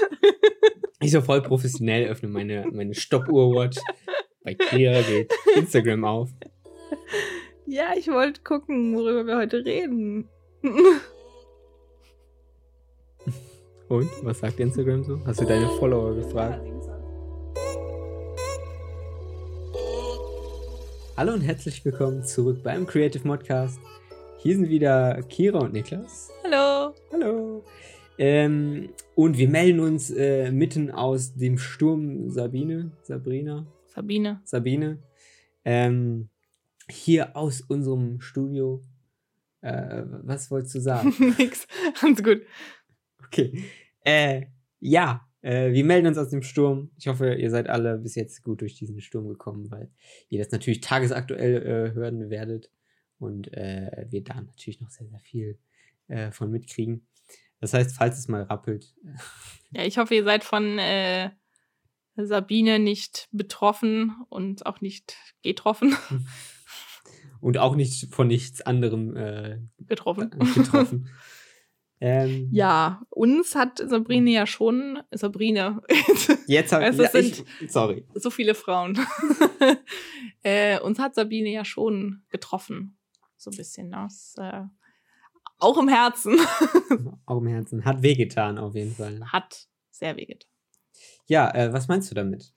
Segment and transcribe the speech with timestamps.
[1.00, 3.76] Ich so voll professionell öffne meine, meine Stoppuhr-Watch.
[4.42, 6.30] Bei Kira geht Instagram auf.
[7.66, 10.30] Ja, ich wollte gucken, worüber wir heute reden.
[13.88, 14.08] Und?
[14.22, 15.20] Was sagt Instagram so?
[15.26, 16.66] Hast du deine Follower gefragt?
[21.16, 23.78] Hallo und herzlich willkommen zurück beim Creative Modcast.
[24.38, 26.30] Hier sind wieder Kira und Niklas.
[26.42, 26.92] Hallo.
[27.12, 27.62] Hallo.
[28.18, 34.40] Ähm, und wir melden uns äh, mitten aus dem Sturm Sabine, Sabrina, Sabine.
[34.44, 34.98] Sabine.
[35.64, 36.28] Ähm,
[36.90, 38.82] hier aus unserem Studio.
[39.62, 41.14] Äh, was wolltest du sagen?
[41.38, 41.66] Nix.
[42.02, 42.42] Alles gut.
[43.26, 43.64] Okay.
[44.04, 44.46] Äh,
[44.80, 46.90] ja, äh, wir melden uns aus dem Sturm.
[46.98, 49.90] Ich hoffe, ihr seid alle bis jetzt gut durch diesen Sturm gekommen, weil
[50.28, 52.70] ihr das natürlich tagesaktuell äh, hören werdet
[53.18, 55.58] und äh, wir da natürlich noch sehr, sehr viel
[56.32, 57.06] von mitkriegen.
[57.64, 58.94] Das heißt, falls es mal rappelt.
[59.70, 61.30] Ja, ich hoffe, ihr seid von äh,
[62.14, 65.96] Sabine nicht betroffen und auch nicht getroffen.
[67.40, 70.30] Und auch nicht von nichts anderem äh, Getroffen.
[70.30, 71.08] getroffen.
[72.00, 75.02] ähm, Ja, uns hat Sabrine ja schon.
[75.10, 75.80] Sabrine.
[76.46, 77.44] Jetzt habe Also ja, ich.
[77.68, 78.06] Sorry.
[78.14, 78.98] so viele Frauen.
[80.42, 82.98] äh, uns hat Sabine ja schon getroffen.
[83.36, 83.88] So ein bisschen.
[83.88, 83.96] Ne?
[84.04, 84.62] Das, äh,
[85.58, 86.38] auch im Herzen.
[87.26, 87.84] Auch im Herzen.
[87.84, 89.20] Hat wehgetan, auf jeden Fall.
[89.32, 90.50] hat sehr wehgetan.
[91.26, 92.52] Ja, äh, was meinst du damit?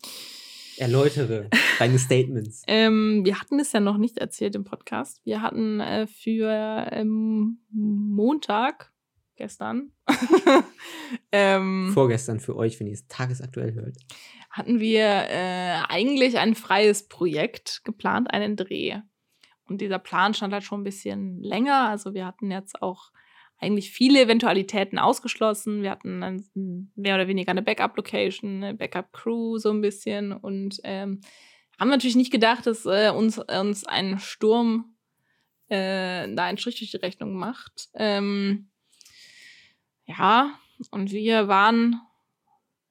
[0.77, 2.63] Erläutere deine Statements.
[2.67, 5.21] Ähm, wir hatten es ja noch nicht erzählt im Podcast.
[5.23, 6.49] Wir hatten äh, für
[6.91, 8.91] ähm, Montag,
[9.37, 9.91] gestern,
[11.31, 13.97] ähm, Vorgestern für euch, wenn ihr es tagesaktuell hört.
[14.51, 18.99] hatten wir äh, eigentlich ein freies Projekt geplant, einen Dreh.
[19.67, 21.89] Und dieser Plan stand halt schon ein bisschen länger.
[21.89, 23.11] Also wir hatten jetzt auch
[23.59, 25.81] eigentlich viele Eventualitäten ausgeschlossen.
[25.81, 31.21] Wir hatten mehr oder weniger eine Backup-Location, eine Backup-Crew so ein bisschen und ähm,
[31.79, 34.95] haben natürlich nicht gedacht, dass äh, uns, uns ein Sturm
[35.69, 37.89] äh, da einen Strich durch die Rechnung macht.
[37.95, 38.69] Ähm,
[40.05, 40.51] ja,
[40.91, 41.99] und wir waren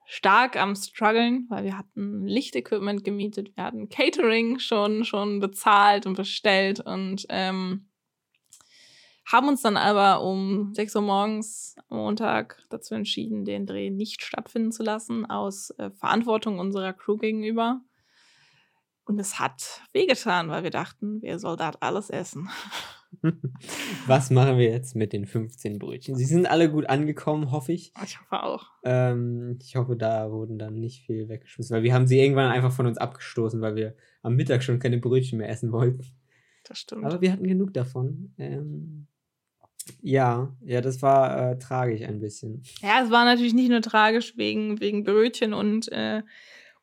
[0.06, 6.16] stark am struggeln, weil wir hatten Lichtequipment gemietet, wir hatten Catering schon schon bezahlt und
[6.16, 7.88] bestellt und ähm,
[9.26, 14.22] haben uns dann aber um 6 Uhr morgens am Montag dazu entschieden, den Dreh nicht
[14.22, 17.80] stattfinden zu lassen, aus äh, Verantwortung unserer Crew gegenüber.
[19.04, 22.48] Und es hat wehgetan, weil wir dachten, wer soll das alles essen?
[24.06, 26.16] Was machen wir jetzt mit den 15 Brötchen?
[26.16, 27.92] Sie sind alle gut angekommen, hoffe ich.
[28.04, 28.66] Ich hoffe auch.
[28.84, 32.72] Ähm, ich hoffe, da wurden dann nicht viel weggeschmissen, weil wir haben sie irgendwann einfach
[32.72, 36.04] von uns abgestoßen, weil wir am Mittag schon keine Brötchen mehr essen wollten.
[36.64, 37.04] Das stimmt.
[37.04, 38.34] Aber wir hatten genug davon.
[38.38, 39.06] Ähm,
[40.00, 42.62] ja, ja, das war äh, tragisch ein bisschen.
[42.80, 46.22] Ja, es war natürlich nicht nur tragisch wegen, wegen Brötchen und, äh,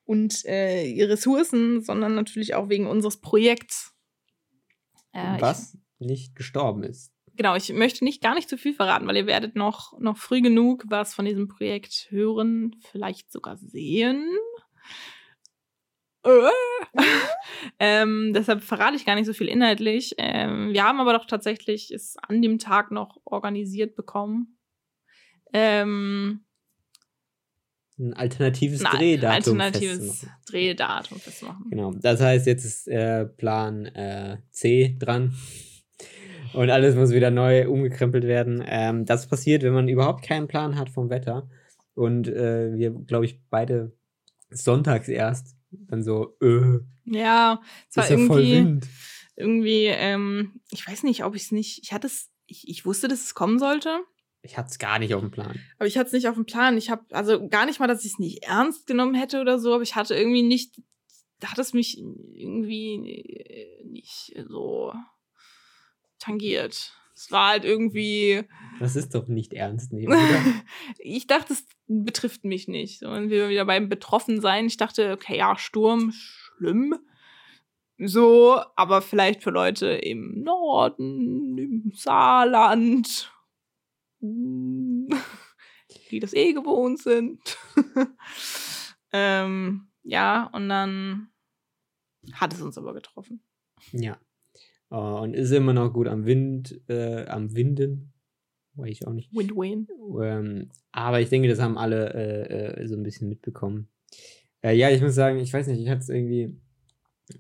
[0.06, 3.94] und äh, Ressourcen, sondern natürlich auch wegen unseres Projekts.
[5.12, 7.14] Äh, Was nicht gestorben ist.
[7.36, 10.42] Genau, ich möchte nicht gar nicht zu viel verraten, weil ihr werdet noch, noch früh
[10.42, 14.30] genug was von diesem Projekt hören, vielleicht sogar sehen.
[16.24, 16.50] Äh.
[17.80, 20.14] ähm, deshalb verrate ich gar nicht so viel inhaltlich.
[20.18, 24.60] Ähm, wir haben aber doch tatsächlich es an dem Tag noch organisiert bekommen.
[25.52, 26.46] Ähm,
[27.98, 29.60] Ein alternatives ein Drehdatum.
[29.60, 30.40] alternatives festzumachen.
[30.48, 31.66] Drehdatum festmachen.
[31.70, 31.94] Genau.
[31.96, 35.36] Das heißt, jetzt ist äh, Plan äh, C dran.
[36.54, 38.64] Und alles muss wieder neu umgekrempelt werden.
[38.66, 41.50] Ähm, das passiert, wenn man überhaupt keinen Plan hat vom Wetter.
[41.96, 43.92] Und äh, wir, glaube ich, beide
[44.50, 48.88] sonntags erst dann so, äh, Ja, es war ist ja voll irgendwie, Wind.
[49.36, 53.08] irgendwie, ähm, ich weiß nicht, ob ich es nicht, ich hatte es, ich, ich wusste,
[53.08, 54.00] dass es kommen sollte,
[54.44, 55.58] Ich hatte es gar nicht auf dem Plan.
[55.80, 56.78] aber ich hatte es nicht auf dem Plan.
[56.78, 59.74] Ich habe, also gar nicht mal, dass ich es nicht ernst genommen hätte oder so,
[59.74, 60.80] aber ich hatte irgendwie nicht,
[61.40, 64.94] da hat es mich irgendwie äh, nicht so
[66.20, 66.94] tangiert.
[67.16, 68.44] Es war halt irgendwie,
[68.80, 70.18] Das ist doch nicht ernst nehmen,
[70.98, 73.00] ich dachte, es betrifft mich nicht.
[73.00, 74.66] So, Und wir wieder beim Betroffensein.
[74.66, 76.96] Ich dachte, okay, ja, Sturm, schlimm.
[78.00, 83.32] So, aber vielleicht für Leute im Norden, im Saarland,
[84.20, 87.40] die das eh gewohnt sind.
[89.12, 91.30] ähm, ja, und dann
[92.34, 93.44] hat es uns aber getroffen.
[93.92, 94.18] ja.
[94.94, 98.14] Äh, und ist immer noch gut am Wind, äh, am Winden.
[98.76, 99.32] Weiß ich auch nicht.
[99.34, 99.88] Win-win.
[100.22, 103.88] Ähm, aber ich denke, das haben alle äh, äh, so ein bisschen mitbekommen.
[104.62, 106.56] Äh, ja, ich muss sagen, ich weiß nicht, ich hatte es irgendwie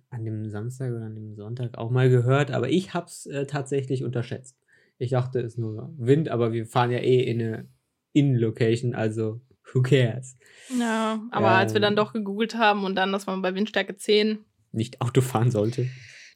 [0.09, 3.45] an dem Samstag oder an dem Sonntag auch mal gehört, aber ich habe es äh,
[3.45, 4.57] tatsächlich unterschätzt.
[4.97, 7.67] Ich dachte, es ist nur Wind, aber wir fahren ja eh in eine
[8.13, 9.41] In-Location, also
[9.73, 10.37] who cares?
[10.79, 11.97] Ja, aber als wir dann Ähm.
[11.97, 14.39] doch gegoogelt haben und dann, dass man bei Windstärke 10
[14.71, 15.87] Nicht Auto fahren sollte.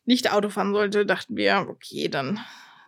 [0.07, 2.39] Nicht Auto fahren sollte, dachten wir, okay, dann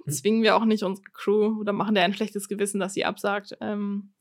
[0.08, 3.58] zwingen wir auch nicht unsere Crew oder machen der ein schlechtes Gewissen, dass sie absagt.
[3.62, 4.14] Ähm,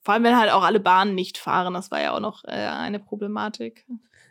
[0.00, 2.50] vor allem, wenn halt auch alle Bahnen nicht fahren, das war ja auch noch äh,
[2.50, 3.86] eine Problematik.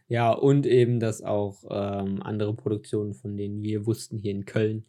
[0.08, 4.86] Ja, und eben, dass auch ähm, andere Produktionen, von denen wir wussten, hier in Köln,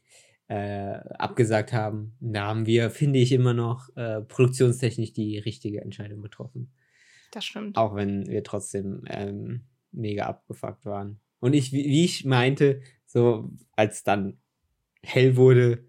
[0.46, 2.16] äh, abgesagt haben.
[2.20, 6.72] Da haben wir, finde ich, immer noch äh, produktionstechnisch die richtige Entscheidung getroffen.
[7.32, 7.76] Das stimmt.
[7.76, 11.20] Auch wenn wir trotzdem ähm, mega abgefuckt waren.
[11.40, 14.38] Und ich, wie ich meinte, so als dann
[15.02, 15.84] hell wurde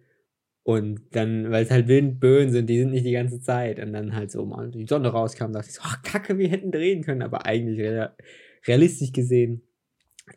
[0.64, 3.80] und dann, weil es halt Windböen sind, die sind nicht die ganze Zeit.
[3.80, 6.72] Und dann halt so mal die Sonne rauskam, dachte ich so, ach kacke, wir hätten
[6.72, 7.24] drehen können.
[7.24, 8.16] Aber eigentlich rea-
[8.68, 9.64] realistisch gesehen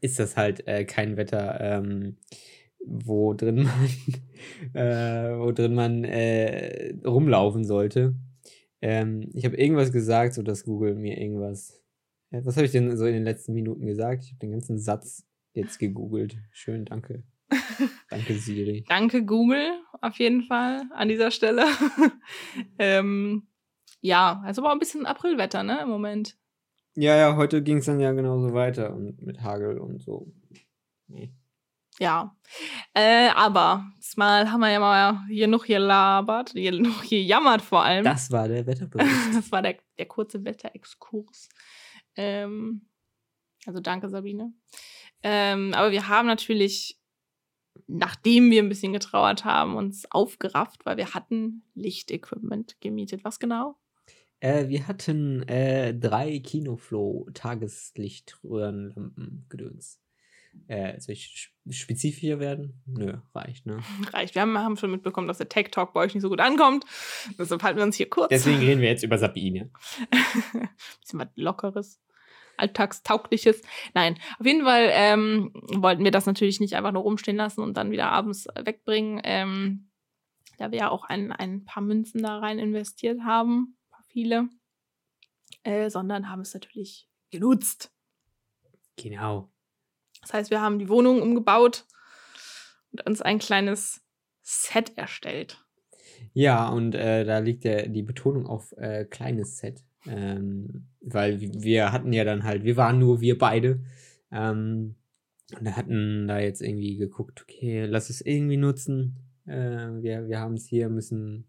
[0.01, 2.17] ist das halt äh, kein Wetter, ähm,
[2.85, 3.57] wo drin
[4.75, 8.15] man, äh, wo drin man äh, rumlaufen sollte.
[8.81, 11.83] Ähm, ich habe irgendwas gesagt, so dass Google mir irgendwas.
[12.31, 14.25] Was habe ich denn so in den letzten Minuten gesagt?
[14.25, 16.37] Ich habe den ganzen Satz jetzt gegoogelt.
[16.51, 17.25] Schön, danke.
[18.09, 18.85] Danke, Siri.
[18.89, 21.67] Danke, Google, auf jeden Fall an dieser Stelle.
[22.79, 23.47] ähm,
[24.01, 26.39] ja, also aber ein bisschen Aprilwetter, ne, im Moment.
[26.95, 30.33] Ja, ja, heute ging es dann ja genauso weiter und mit Hagel und so.
[31.09, 31.33] Nee.
[31.99, 32.37] Ja.
[32.95, 38.05] Äh, aber diesmal haben wir ja mal hier noch gelabert, hier noch gejammert vor allem.
[38.05, 39.11] Das war der Wetterbericht.
[39.35, 41.49] Das war der, der kurze Wetterexkurs.
[42.17, 42.89] Ähm,
[43.67, 44.53] also danke, Sabine.
[45.23, 46.99] Ähm, aber wir haben natürlich,
[47.87, 53.25] nachdem wir ein bisschen getrauert haben, uns aufgerafft, weil wir hatten Lichtequipment gemietet.
[53.25, 53.77] Was genau?
[54.41, 60.01] äh, wir hatten äh, drei Kinoflow Tageslichtröhrenlampen gedöns.
[60.67, 61.25] Äh, soll ich
[61.67, 62.83] sch- spezifischer werden?
[62.87, 63.81] Nö, reicht, ne?
[64.13, 64.35] Reicht.
[64.35, 66.85] Wir haben, haben schon mitbekommen, dass der Tech Talk bei euch nicht so gut ankommt.
[67.39, 68.29] Deshalb halten wir uns hier kurz.
[68.29, 69.71] Deswegen reden wir jetzt über Sabine.
[71.01, 72.03] bisschen was Lockeres,
[72.63, 73.61] Alltagstaugliches.
[73.93, 77.77] Nein, auf jeden Fall ähm, wollten wir das natürlich nicht einfach nur rumstehen lassen und
[77.77, 79.21] dann wieder abends äh, wegbringen.
[79.25, 79.91] Ähm,
[80.59, 84.49] da wir ja auch ein, ein paar Münzen da rein investiert haben, ein paar viele,
[85.65, 87.93] äh, sondern haben es natürlich genutzt.
[88.97, 89.51] Genau.
[90.21, 91.85] Das heißt, wir haben die Wohnung umgebaut
[92.93, 94.03] und uns ein kleines
[94.43, 95.59] Set erstellt.
[96.33, 99.83] Ja, und äh, da liegt der, die Betonung auf äh, kleines Set.
[100.07, 103.81] Ähm, weil wi- wir hatten ja dann halt, wir waren nur wir beide.
[104.31, 104.97] Ähm,
[105.59, 109.17] und hatten da jetzt irgendwie geguckt, okay, lass es irgendwie nutzen.
[109.47, 109.53] Äh,
[110.03, 111.47] wir wir haben es hier, müssen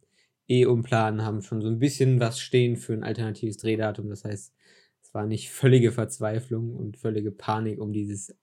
[0.47, 4.09] eh umplanen, haben schon so ein bisschen was stehen für ein alternatives Drehdatum.
[4.09, 4.53] Das heißt,
[5.01, 8.35] es war nicht völlige Verzweiflung und völlige Panik, um dieses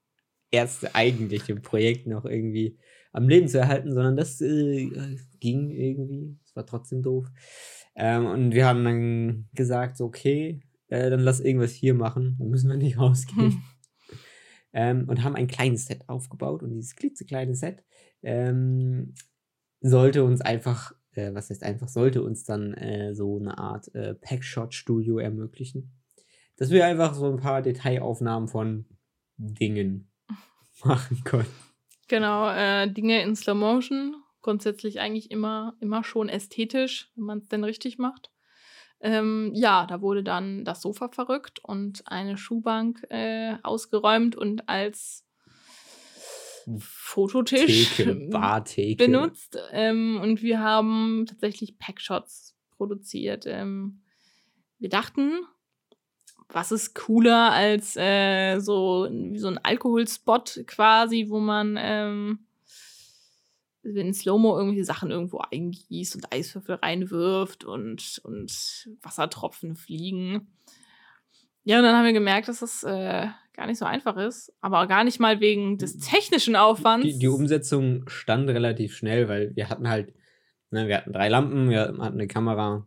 [0.51, 2.79] erste eigentliche Projekt noch irgendwie
[3.13, 6.37] am Leben zu erhalten, sondern das äh, ging irgendwie.
[6.45, 7.27] Es war trotzdem doof.
[8.03, 12.49] Ähm, und wir haben dann gesagt, so, okay, äh, dann lass irgendwas hier machen, dann
[12.49, 13.53] müssen wir nicht rausgehen.
[13.53, 13.63] Hm.
[14.73, 17.83] Ähm, und haben ein kleines Set aufgebaut und dieses klitzekleine Set
[18.23, 19.15] ähm,
[19.81, 24.15] sollte uns einfach, äh, was heißt einfach, sollte uns dann äh, so eine Art äh,
[24.15, 25.91] Packshot-Studio ermöglichen.
[26.55, 28.85] Dass wir einfach so ein paar Detailaufnahmen von
[29.39, 30.09] Dingen
[30.85, 31.51] machen konnten.
[32.07, 34.20] Genau, äh, Dinge in Slow Motion.
[34.43, 38.31] Grundsätzlich eigentlich immer, immer schon ästhetisch, wenn man es denn richtig macht.
[39.01, 45.27] Ähm, ja, da wurde dann das Sofa verrückt und eine Schuhbank äh, ausgeräumt und als
[46.79, 49.05] Fototisch Theke, Bartheke.
[49.05, 49.59] benutzt.
[49.73, 53.45] Ähm, und wir haben tatsächlich Packshots produziert.
[53.47, 54.03] Ähm,
[54.79, 55.41] wir dachten,
[56.49, 62.47] was ist cooler als äh, so, so ein Alkoholspot quasi, wo man ähm,
[63.83, 70.49] in Slow-Mo irgendwelche Sachen irgendwo eingießt und Eiswürfel reinwirft und, und Wassertropfen fliegen.
[71.65, 74.87] Ja, und dann haben wir gemerkt, dass das äh, gar nicht so einfach ist, aber
[74.87, 77.07] gar nicht mal wegen des technischen Aufwands.
[77.07, 80.15] Die, die Umsetzung stand relativ schnell, weil wir hatten halt,
[80.71, 82.87] ne, wir hatten drei Lampen, wir hatten eine Kamera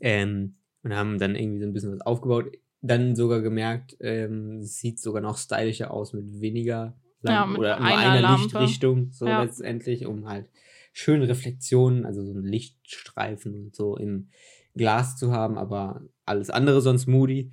[0.00, 2.52] ähm, und haben dann irgendwie so ein bisschen was aufgebaut.
[2.80, 7.78] Dann sogar gemerkt, ähm, es sieht sogar noch stylischer aus mit weniger Lampen Ja, oder
[7.78, 8.36] nur einer einer.
[8.36, 9.42] Lichtrichtung, so Ja.
[9.42, 10.48] letztendlich, um halt
[10.92, 14.30] schöne Reflexionen, also so ein Lichtstreifen und so im
[14.74, 17.50] Glas zu haben, aber alles andere sonst moody.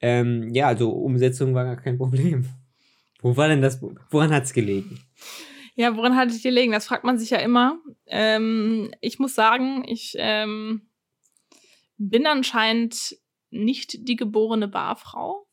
[0.00, 2.46] Ähm, ja, also Umsetzung war gar kein Problem.
[3.20, 3.80] Wo war denn das?
[4.10, 5.00] Woran hat es gelegen?
[5.76, 6.72] Ja, woran hatte ich gelegen?
[6.72, 7.78] Das fragt man sich ja immer.
[8.06, 10.82] Ähm, ich muss sagen, ich ähm,
[11.96, 13.16] bin anscheinend
[13.50, 15.43] nicht die geborene Barfrau.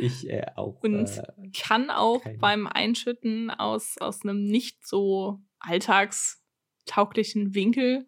[0.00, 0.82] Ich äh, auch.
[0.82, 2.38] Und äh, Kann auch Keine.
[2.38, 8.06] beim Einschütten aus, aus einem nicht so alltagstauglichen Winkel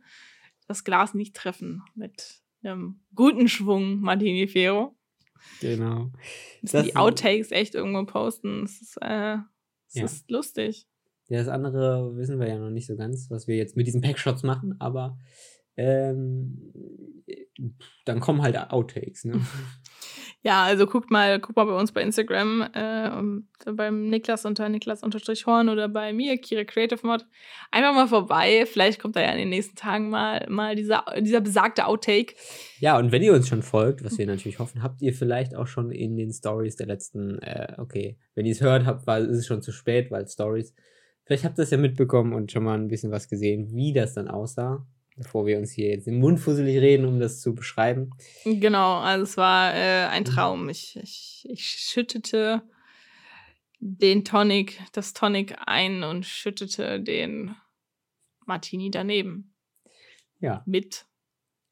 [0.69, 4.97] das Glas nicht treffen mit einem guten Schwung Martini Fero.
[5.61, 6.13] Genau.
[6.63, 8.63] Müssen die Outtakes echt irgendwo posten.
[8.63, 10.05] Das ist, äh, das Ja.
[10.05, 10.87] ist lustig.
[11.29, 14.01] Ja, das andere wissen wir ja noch nicht so ganz, was wir jetzt mit diesen
[14.03, 15.19] Packshots machen, aber
[15.77, 16.73] ähm,
[18.05, 19.41] dann kommen halt Outtakes, ne?
[20.45, 25.69] Ja, also guckt mal, guckt mal bei uns bei Instagram, äh, beim Niklas unter Niklas-Horn
[25.69, 27.25] oder bei mir, Kira Creative Mod.
[27.71, 28.67] Einfach mal vorbei.
[28.67, 32.35] Vielleicht kommt da ja in den nächsten Tagen mal, mal dieser, dieser besagte Outtake.
[32.81, 35.69] Ja, und wenn ihr uns schon folgt, was wir natürlich hoffen, habt ihr vielleicht auch
[35.69, 39.39] schon in den Stories der letzten, äh, okay, wenn ihr es hört habt, war, ist
[39.39, 40.75] es schon zu spät, weil Stories.
[41.25, 44.15] Vielleicht habt ihr es ja mitbekommen und schon mal ein bisschen was gesehen, wie das
[44.15, 44.85] dann aussah,
[45.17, 48.11] bevor wir uns hier jetzt im Mund fusselig reden, um das zu beschreiben.
[48.45, 50.69] Genau, also es war äh, ein Traum.
[50.69, 52.63] Ich, ich, ich schüttete
[53.81, 57.55] den Tonic, das Tonic ein und schüttete den
[58.47, 59.55] Martini daneben.
[60.41, 61.07] Ja, Mit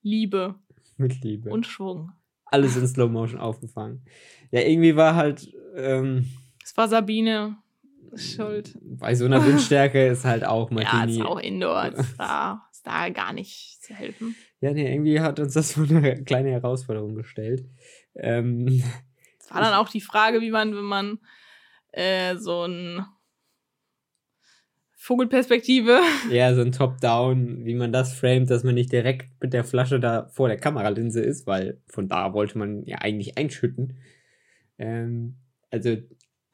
[0.03, 0.55] Liebe
[0.97, 1.51] mit Liebe.
[1.51, 2.13] und Schwung.
[2.45, 4.05] alles in Slow Motion aufgefangen.
[4.51, 6.29] Ja, irgendwie war halt ähm,
[6.63, 7.57] Es war Sabine
[8.17, 8.77] schuld.
[8.83, 11.19] bei so einer Windstärke ist halt auch Ja, Martini.
[11.21, 11.87] ist auch Indoor.
[11.87, 14.35] Ist da, ist da gar nicht zu helfen.
[14.61, 17.69] Ja, nee, irgendwie hat uns das vor eine kleine Herausforderung gestellt.
[18.15, 18.83] Ähm,
[19.39, 21.19] Es war dann auch die Frage, wie man, wenn man
[21.93, 23.05] äh, so ein
[24.97, 29.65] Vogelperspektive ja, so ein Top-Down, wie man das framet, dass man nicht direkt mit der
[29.65, 33.99] Flasche da vor der Kameralinse ist, weil von da wollte man ja eigentlich einschütten.
[34.79, 35.37] Ähm,
[35.71, 35.97] also,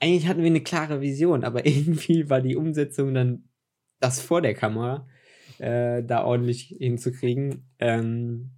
[0.01, 3.49] eigentlich hatten wir eine klare Vision, aber irgendwie war die Umsetzung dann
[4.01, 5.07] das vor der Kamera
[5.61, 8.51] äh, da ordentlich hinzukriegen, ähm,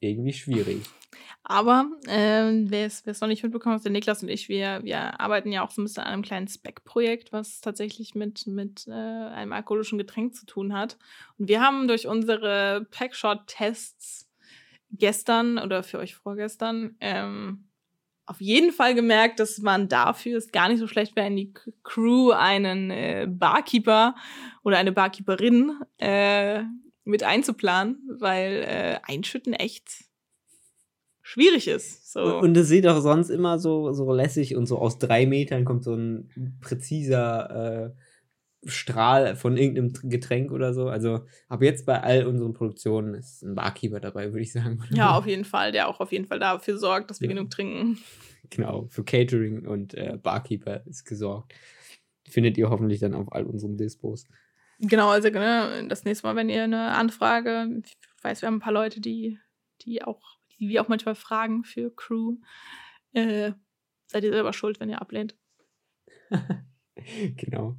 [0.00, 0.82] irgendwie schwierig.
[1.42, 5.50] Aber ähm, wer es noch nicht mitbekommen hat, der Niklas und ich, wir, wir arbeiten
[5.50, 9.52] ja auch so ein bisschen an einem kleinen Spec-Projekt, was tatsächlich mit, mit äh, einem
[9.52, 10.96] alkoholischen Getränk zu tun hat.
[11.38, 14.30] Und wir haben durch unsere Packshot-Tests
[14.92, 17.69] gestern oder für euch vorgestern ähm,
[18.30, 21.52] auf jeden Fall gemerkt, dass man dafür es gar nicht so schlecht wäre, in die
[21.82, 24.14] Crew einen äh, Barkeeper
[24.62, 26.62] oder eine Barkeeperin äh,
[27.02, 30.04] mit einzuplanen, weil äh, Einschütten echt
[31.22, 32.12] schwierig ist.
[32.12, 32.38] So.
[32.38, 35.82] Und es sieht auch sonst immer so, so lässig und so aus drei Metern kommt
[35.82, 37.90] so ein präziser äh,
[38.66, 40.88] Strahl von irgendeinem Tr- Getränk oder so.
[40.88, 44.82] Also ab jetzt bei all unseren Produktionen ist ein Barkeeper dabei, würde ich sagen.
[44.90, 47.34] ja, auf jeden Fall, der auch auf jeden Fall dafür sorgt, dass wir Ja.
[47.34, 47.98] genug trinken.
[48.52, 51.54] Genau, für Catering und äh, Barkeeper ist gesorgt.
[52.28, 54.26] Findet ihr hoffentlich dann auf all unseren Dispos.
[54.80, 58.60] Genau, also ne, das nächste Mal, wenn ihr eine Anfrage, ich weiß, wir haben ein
[58.60, 59.38] paar Leute, die,
[59.82, 62.38] die auch, die wir auch manchmal fragen für Crew,
[63.12, 63.52] äh,
[64.08, 65.36] seid ihr selber schuld, wenn ihr ablehnt.
[67.36, 67.76] genau.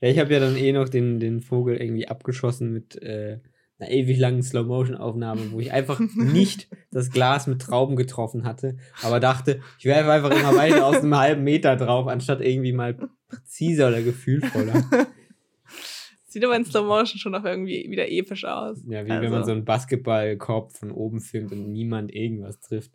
[0.00, 3.38] Ja, ich habe ja dann eh noch den, den Vogel irgendwie abgeschossen mit äh,
[3.78, 9.20] einer ewig langen Slow-Motion-Aufnahme, wo ich einfach nicht das Glas mit Trauben getroffen hatte, aber
[9.20, 12.96] dachte, ich werfe einfach immer weiter aus einem halben Meter drauf, anstatt irgendwie mal
[13.28, 14.84] präziser oder gefühlvoller.
[16.26, 18.82] Sieht aber in Slow Motion schon noch irgendwie wieder episch aus.
[18.88, 22.92] Ja, wie Also, wenn man so einen Basketballkorb von oben filmt und niemand irgendwas trifft.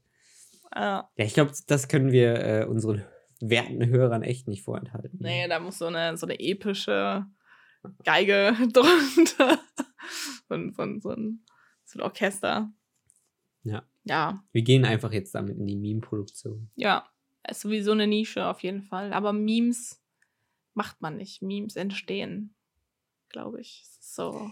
[0.74, 3.04] Ja, Ja, ich glaube, das können wir äh, unseren
[3.42, 5.20] werten Hörern echt nicht vorenthalten.
[5.22, 7.26] nee, da muss so eine, so eine epische
[8.04, 9.60] Geige drunter.
[10.48, 11.44] so, ein, so, ein, so, ein,
[12.02, 12.72] Orchester.
[13.64, 13.84] Ja.
[14.04, 16.70] Ja, Wir gehen einfach jetzt damit in die Meme-Produktion.
[16.76, 17.06] Ja,
[17.48, 19.12] ist sowieso eine Nische auf jeden Fall.
[19.14, 20.02] Aber Memes
[20.74, 21.42] macht man nicht.
[21.42, 22.56] Memes entstehen,
[23.30, 23.84] glaube ich.
[24.00, 24.50] So.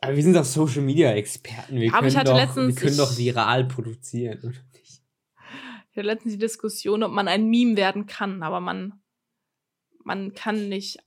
[0.00, 1.76] Aber wir sind doch Social Media Experten.
[1.80, 5.01] Wir, Aber können, ich hatte doch, letztens- wir können doch viral produzieren, oder nicht?
[5.92, 9.02] Ich hatte letztens die Diskussion, ob man ein Meme werden kann, aber man,
[10.04, 10.98] man kann nicht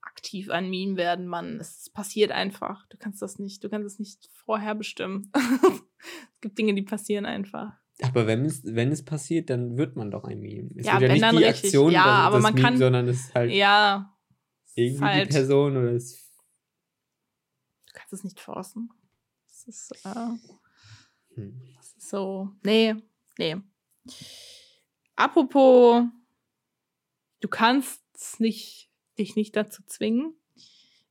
[0.00, 1.60] aktiv ein Meme werden, man.
[1.60, 2.84] Es passiert einfach.
[2.88, 5.30] Du kannst das nicht, du kannst es nicht vorher bestimmen.
[5.34, 7.72] es gibt Dinge, die passieren einfach.
[8.02, 10.70] Aber wenn es, wenn es passiert, dann wird man doch ein Meme.
[10.76, 11.64] Es Ja, wird ja wenn nicht dann die richtig.
[11.66, 14.16] Aktion, Ja, das, aber das man Meme, kann- sondern es ist halt Ja,
[14.74, 16.28] irgendwie halt- die Person oder es.
[17.86, 18.90] du kannst es nicht forcen.
[19.46, 20.26] Es ist, äh,
[21.36, 21.60] Hm.
[21.98, 22.94] So, nee,
[23.38, 23.56] nee.
[25.16, 26.04] Apropos,
[27.40, 28.02] du kannst
[28.40, 30.34] nicht, dich nicht dazu zwingen.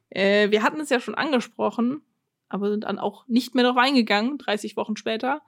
[0.10, 2.02] Äh, wir hatten es ja schon angesprochen,
[2.50, 5.42] aber sind dann auch nicht mehr darauf eingegangen, 30 Wochen später.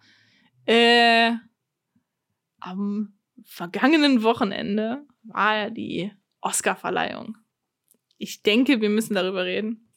[0.66, 1.34] Äh,
[2.60, 6.12] am vergangenen Wochenende war ja die
[6.42, 7.38] Oscar-Verleihung.
[8.18, 9.90] Ich denke, wir müssen darüber reden.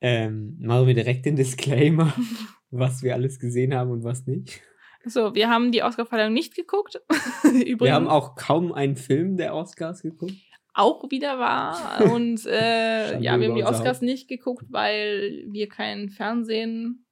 [0.00, 2.14] Ähm, machen wir direkt den Disclaimer,
[2.70, 4.62] was wir alles gesehen haben und was nicht.
[5.06, 7.00] So, wir haben die Oscar-Verleihung nicht geguckt.
[7.44, 7.80] Übrigens.
[7.80, 10.34] Wir haben auch kaum einen Film der Oscars geguckt.
[10.72, 12.10] auch wieder war.
[12.10, 17.06] Und äh, ja, wir haben die Oscars nicht geguckt, weil wir kein Fernsehen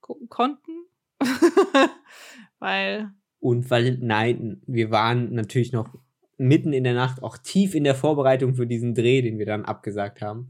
[0.00, 0.72] gucken konnten.
[2.58, 3.10] weil.
[3.38, 5.94] Und weil, nein, wir waren natürlich noch
[6.38, 9.64] mitten in der Nacht, auch tief in der Vorbereitung für diesen Dreh, den wir dann
[9.64, 10.48] abgesagt haben.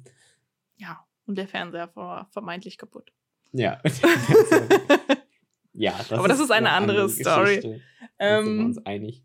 [0.77, 3.13] Ja, und der Fernseher war vermeintlich kaputt.
[3.53, 3.81] Ja.
[5.77, 7.81] Ja, das Aber das ist, ist eine andere, andere Story.
[8.19, 9.23] Ähm, sind wir uns einig.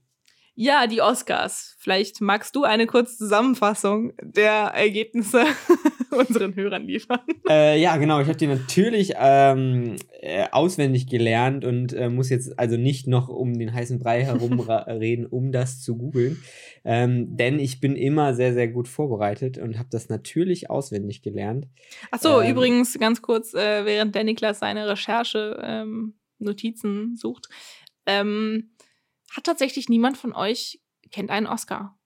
[0.54, 1.76] Ja, die Oscars.
[1.80, 5.46] Vielleicht magst du eine kurze Zusammenfassung der Ergebnisse
[6.12, 7.22] unseren Hörern liefern.
[7.50, 8.20] Äh, ja, genau.
[8.20, 13.30] Ich habe die natürlich ähm, äh, auswendig gelernt und äh, muss jetzt also nicht noch
[13.30, 16.44] um den heißen Brei herumreden, um das zu googeln.
[16.84, 21.68] Ähm, denn ich bin immer sehr, sehr gut vorbereitet und habe das natürlich auswendig gelernt.
[22.12, 27.48] Achso, ähm, übrigens ganz kurz, äh, während der Niklas seine Recherche ähm, Notizen sucht.
[28.06, 28.76] Ähm,
[29.32, 30.82] hat tatsächlich niemand von euch
[31.12, 31.98] kennt einen Oscar.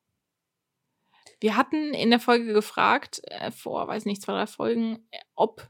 [1.40, 5.70] Wir hatten in der Folge gefragt, äh, vor, weiß nicht, zwei, drei Folgen, äh, ob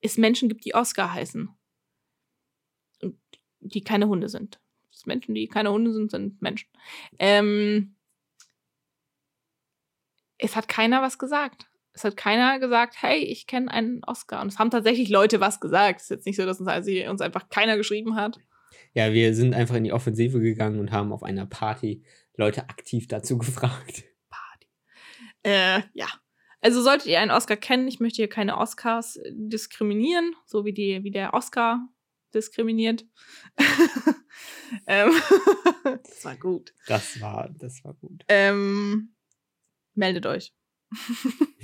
[0.00, 1.48] es Menschen gibt, die Oscar heißen.
[3.00, 3.20] Und
[3.60, 4.60] die keine Hunde sind.
[4.90, 6.68] Das Menschen, die keine Hunde sind, sind Menschen.
[7.18, 7.96] Ähm,
[10.38, 11.68] es hat keiner was gesagt.
[11.94, 14.40] Es hat keiner gesagt, hey, ich kenne einen Oscar.
[14.40, 16.00] Und es haben tatsächlich Leute was gesagt.
[16.00, 18.38] Es ist jetzt nicht so, dass uns, also uns einfach keiner geschrieben hat.
[18.94, 22.02] Ja, wir sind einfach in die Offensive gegangen und haben auf einer Party
[22.36, 24.04] Leute aktiv dazu gefragt.
[24.30, 24.66] Party.
[25.42, 26.06] Äh, ja.
[26.60, 31.02] Also solltet ihr einen Oscar kennen, ich möchte hier keine Oscars diskriminieren, so wie, die,
[31.02, 31.88] wie der Oscar
[32.32, 33.04] diskriminiert.
[34.86, 35.10] ähm,
[35.84, 36.72] das war gut.
[36.86, 38.24] Das war, das war gut.
[38.28, 39.14] Ähm,
[39.94, 40.54] meldet euch.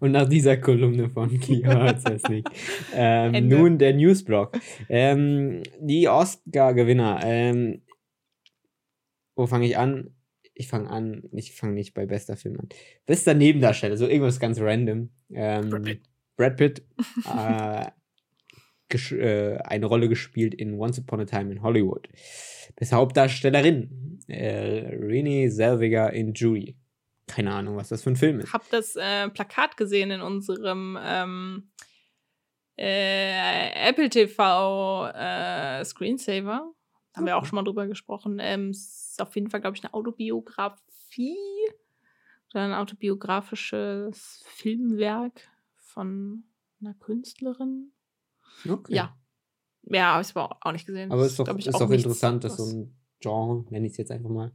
[0.00, 2.46] Und nach dieser Kolumne von Kia Zesnik.
[2.94, 4.52] ähm, nun der Newsblog.
[4.88, 7.20] Ähm, die Oscar-Gewinner.
[7.24, 7.82] Ähm,
[9.34, 10.14] wo fange ich an?
[10.54, 12.68] Ich fange an, ich fange nicht bei bester Film an.
[13.06, 15.10] Bester Nebendarsteller, so irgendwas ganz random.
[15.32, 16.00] Ähm, Brad Pitt.
[16.36, 16.82] Brad Pitt
[17.36, 17.86] äh,
[19.16, 22.08] äh, eine Rolle gespielt in Once Upon a Time in Hollywood.
[22.74, 26.76] Beste Hauptdarstellerin äh, Renee Zellweger in Judy
[27.28, 28.52] keine Ahnung, was das für ein Film ist.
[28.52, 31.70] Hab das äh, Plakat gesehen in unserem ähm,
[32.76, 36.72] äh, Apple TV äh, Screensaver.
[37.14, 38.38] Haben wir auch schon mal drüber gesprochen.
[38.40, 41.36] Ähm, ist auf jeden Fall, glaube ich, eine Autobiografie
[42.52, 46.44] oder ein autobiografisches Filmwerk von
[46.80, 47.92] einer Künstlerin.
[48.68, 48.94] Okay.
[48.94, 49.16] Ja.
[49.82, 51.10] Ja, habe ich aber auch nicht gesehen.
[51.10, 53.98] Aber es ist doch, ist auch, auch interessant, dass so ein Genre, nenne ich es
[53.98, 54.52] jetzt einfach mal,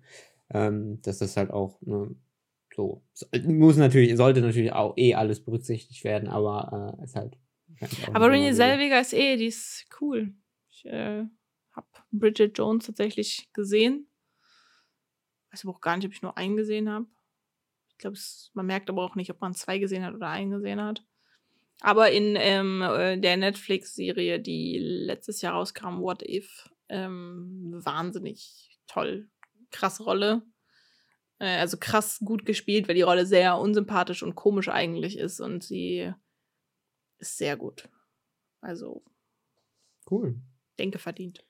[0.49, 2.15] ähm, dass das halt auch ne,
[2.75, 3.03] so,
[3.45, 7.37] muss natürlich, sollte natürlich auch eh alles berücksichtigt werden, aber äh, ist halt.
[8.13, 10.33] Aber Renée Selweger ist eh, die ist cool.
[10.69, 11.23] Ich äh,
[11.73, 14.07] habe Bridget Jones tatsächlich gesehen.
[15.51, 17.05] Weiß aber auch gar nicht, ob ich nur einen gesehen habe.
[17.89, 18.17] Ich glaube,
[18.53, 21.05] man merkt aber auch nicht, ob man zwei gesehen hat oder einen gesehen hat.
[21.81, 29.29] Aber in ähm, äh, der Netflix-Serie, die letztes Jahr rauskam, What If, ähm, wahnsinnig toll.
[29.69, 30.43] Krasse Rolle.
[31.43, 35.61] Äh, also krass gut gespielt, weil die Rolle sehr unsympathisch und komisch eigentlich ist und
[35.61, 36.13] sie
[37.19, 37.89] ist sehr gut.
[38.61, 39.03] Also.
[40.09, 40.39] Cool.
[40.79, 41.45] Denke verdient.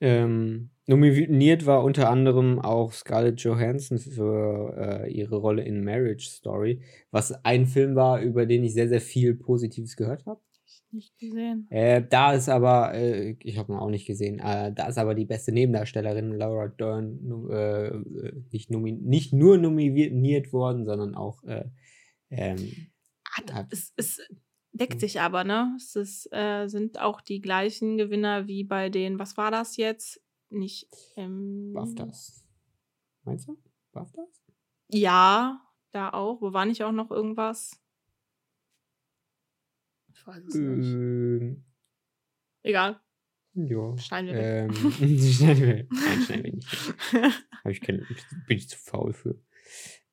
[0.00, 6.80] Ähm, nominiert war unter anderem auch Scarlett Johansson für äh, ihre Rolle in Marriage Story,
[7.10, 10.40] was ein Film war, über den ich sehr, sehr viel Positives gehört habe
[10.96, 11.68] nicht gesehen.
[11.70, 15.14] Äh, da ist aber, äh, ich habe ihn auch nicht gesehen, äh, da ist aber
[15.14, 21.44] die beste Nebendarstellerin, Laura Dern, äh, äh, nicht, nicht nur nominiert worden, sondern auch.
[21.44, 21.66] Äh,
[22.30, 22.88] ähm,
[23.30, 24.20] hat, es, es,
[24.72, 25.74] deckt sich aber, ne?
[25.76, 26.30] Es ist,
[26.66, 30.22] sind auch die gleichen Gewinner wie bei den, was war das jetzt?
[30.48, 30.88] Nicht.
[31.16, 32.44] Ähm, BAFTAs.
[33.24, 33.58] Meinst du?
[33.92, 34.42] BAFTAs?
[34.88, 35.60] Ja,
[35.92, 36.40] da auch.
[36.40, 37.80] Wo war nicht auch noch irgendwas?
[40.26, 40.92] Ich weiß es nicht.
[40.92, 41.64] Ähm,
[42.62, 43.00] Egal.
[43.54, 43.96] Ja.
[43.96, 44.72] Schneiden wir ähm,
[45.32, 45.86] schneiden wir.
[45.88, 46.68] Nein, schneiden wir nicht.
[47.64, 47.98] Hab ich keine,
[48.46, 49.40] bin ich zu faul für.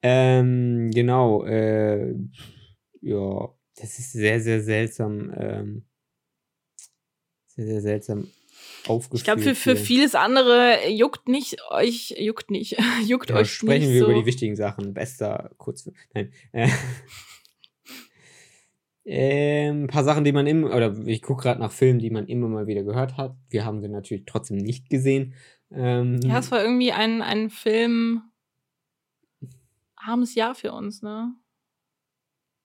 [0.03, 1.43] Ähm, genau.
[1.45, 2.13] Äh,
[3.01, 5.33] ja, das ist sehr, sehr seltsam.
[5.35, 5.85] Ähm,
[7.47, 8.27] sehr, sehr seltsam.
[9.13, 13.85] Ich glaube, für, für vieles andere juckt nicht euch, juckt nicht, juckt ja, euch sprechen
[13.85, 14.11] nicht wir so.
[14.11, 14.93] über die wichtigen Sachen.
[14.93, 15.95] Bester Kurzfilm.
[16.13, 16.31] Nein.
[19.05, 22.09] Äh, ähm, ein paar Sachen, die man immer, oder ich gucke gerade nach Filmen, die
[22.09, 23.35] man immer mal wieder gehört hat.
[23.49, 25.33] Wir haben sie natürlich trotzdem nicht gesehen.
[25.71, 28.21] Ähm, ja, es war irgendwie ein, ein Film,
[29.95, 31.33] armes Jahr für uns, ne?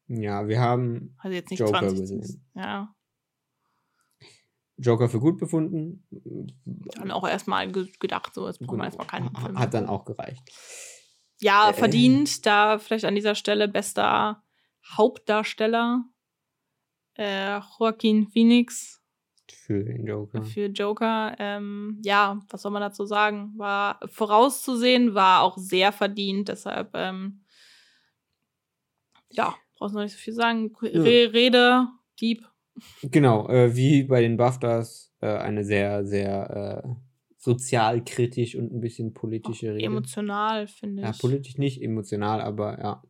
[0.09, 2.47] Ja, wir haben also jetzt nicht Joker 20, gesehen.
[2.55, 2.95] Ja.
[4.79, 6.07] Joker für gut befunden.
[6.95, 9.59] Dann auch erstmal gedacht, so, jetzt brauchen wir erstmal keinen Film.
[9.59, 10.49] Hat dann auch gereicht.
[11.41, 14.43] Ja, äh, verdient, da vielleicht an dieser Stelle bester
[14.97, 16.05] Hauptdarsteller
[17.19, 18.99] äh, Joaquin Phoenix
[19.51, 20.45] für den Joker.
[20.45, 23.53] Für Joker, ähm, ja, was soll man dazu sagen?
[23.57, 27.43] War vorauszusehen, war auch sehr verdient, deshalb, ähm,
[29.31, 30.75] ja, brauchst du noch nicht so viel sagen.
[30.81, 31.87] Re Rede,
[32.21, 32.49] Dieb.
[33.03, 36.89] Genau, äh, wie bei den BAFTAs, äh, eine sehr, sehr äh,
[37.37, 39.85] sozialkritisch und ein bisschen politische Rede.
[39.85, 41.09] Emotional, finde ich.
[41.09, 43.03] Ja, politisch nicht, emotional, aber ja.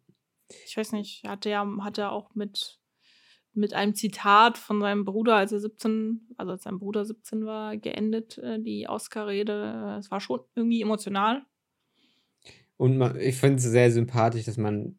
[0.67, 2.79] Ich weiß nicht, hatte ja, hat er auch mit,
[3.59, 7.77] mit einem Zitat von seinem Bruder, als er 17, also als sein Bruder 17 war,
[7.77, 9.97] geendet, äh, die Oscar-Rede.
[9.99, 11.43] Es war schon irgendwie emotional.
[12.77, 14.97] Und man, ich finde es sehr sympathisch, dass man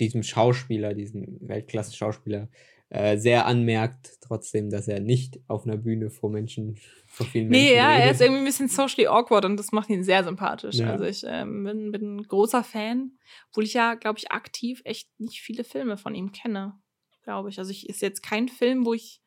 [0.00, 2.48] diesem Schauspieler, diesem Weltklasse-Schauspieler,
[2.90, 7.58] äh, sehr anmerkt, trotzdem, dass er nicht auf einer Bühne vor Menschen, vor vielen nee,
[7.58, 7.76] Menschen.
[7.76, 8.04] ja, redet.
[8.04, 10.76] er ist irgendwie ein bisschen socially awkward und das macht ihn sehr sympathisch.
[10.76, 10.92] Ja.
[10.92, 13.12] Also ich ähm, bin, bin ein großer Fan,
[13.50, 16.80] obwohl ich ja, glaube ich, aktiv echt nicht viele Filme von ihm kenne,
[17.28, 17.58] glaube ich.
[17.58, 19.22] Also ich ist jetzt kein Film, wo ich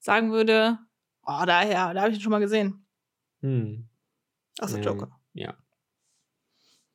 [0.00, 0.80] sagen würde,
[1.22, 2.84] oh, daher, da habe ich ihn schon mal gesehen.
[3.40, 3.88] Hm.
[4.58, 5.20] Außer Ähm, Joker.
[5.32, 5.56] Ja.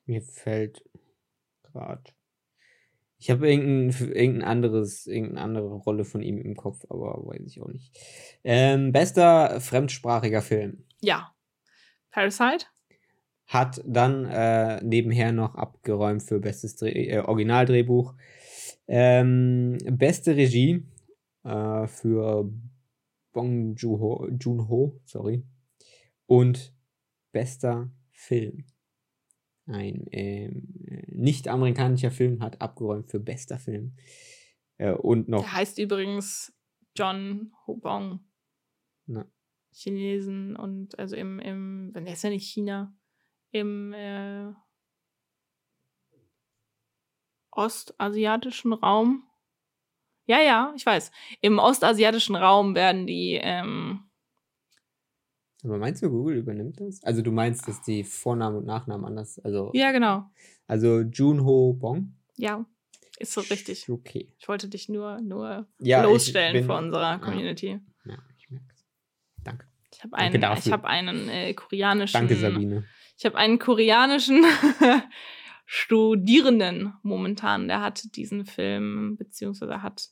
[0.04, 0.84] Mir fällt
[1.62, 2.04] gerade.
[3.16, 7.62] Ich habe irgendein, irgendein anderes, irgendeine andere Rolle von ihm im Kopf, aber weiß ich
[7.62, 7.98] auch nicht.
[8.44, 10.84] Ähm, bester fremdsprachiger Film.
[11.00, 11.34] Ja.
[12.10, 12.66] Parasite?
[13.46, 18.14] Hat dann äh, nebenher noch abgeräumt für bestes Dreh, äh, Originaldrehbuch.
[18.94, 20.86] Ähm, beste Regie
[21.44, 22.52] äh, für
[23.32, 25.46] Bong Joon-ho, sorry.
[26.26, 26.74] Und
[27.32, 28.66] bester Film.
[29.64, 30.68] Ein ähm,
[31.06, 33.96] nicht-amerikanischer Film hat abgeräumt für bester Film.
[34.76, 35.40] Äh, und noch.
[35.40, 36.52] Der heißt übrigens
[36.94, 38.20] John Hobong.
[39.06, 39.26] Na.
[39.70, 42.94] Chinesen und also im, im, wenn der ist ja nicht China,
[43.52, 44.52] im äh,
[47.52, 49.24] ostasiatischen Raum.
[50.26, 51.10] Ja, ja, ich weiß.
[51.40, 54.04] Im ostasiatischen Raum werden die, ähm,
[55.64, 57.02] Aber meinst du, Google übernimmt das?
[57.04, 59.38] Also du meinst, dass die Vornamen und Nachnamen anders.
[59.40, 60.24] Also, ja, genau.
[60.66, 62.14] also Junho Bong.
[62.36, 62.64] Ja,
[63.18, 63.88] ist so richtig.
[63.88, 64.32] Okay.
[64.38, 67.18] Ich wollte dich nur, nur Ja, ich bloßstellen bin- vor unserer ja.
[67.18, 67.80] Community.
[68.04, 68.84] Ja, ich merke es.
[69.44, 69.66] Danke.
[69.92, 72.18] Ich habe einen, ich habe einen äh, koreanischen.
[72.18, 72.84] Danke, Sabine.
[73.18, 74.44] Ich habe einen koreanischen
[75.74, 80.10] Studierenden momentan, der hat diesen Film, beziehungsweise hat,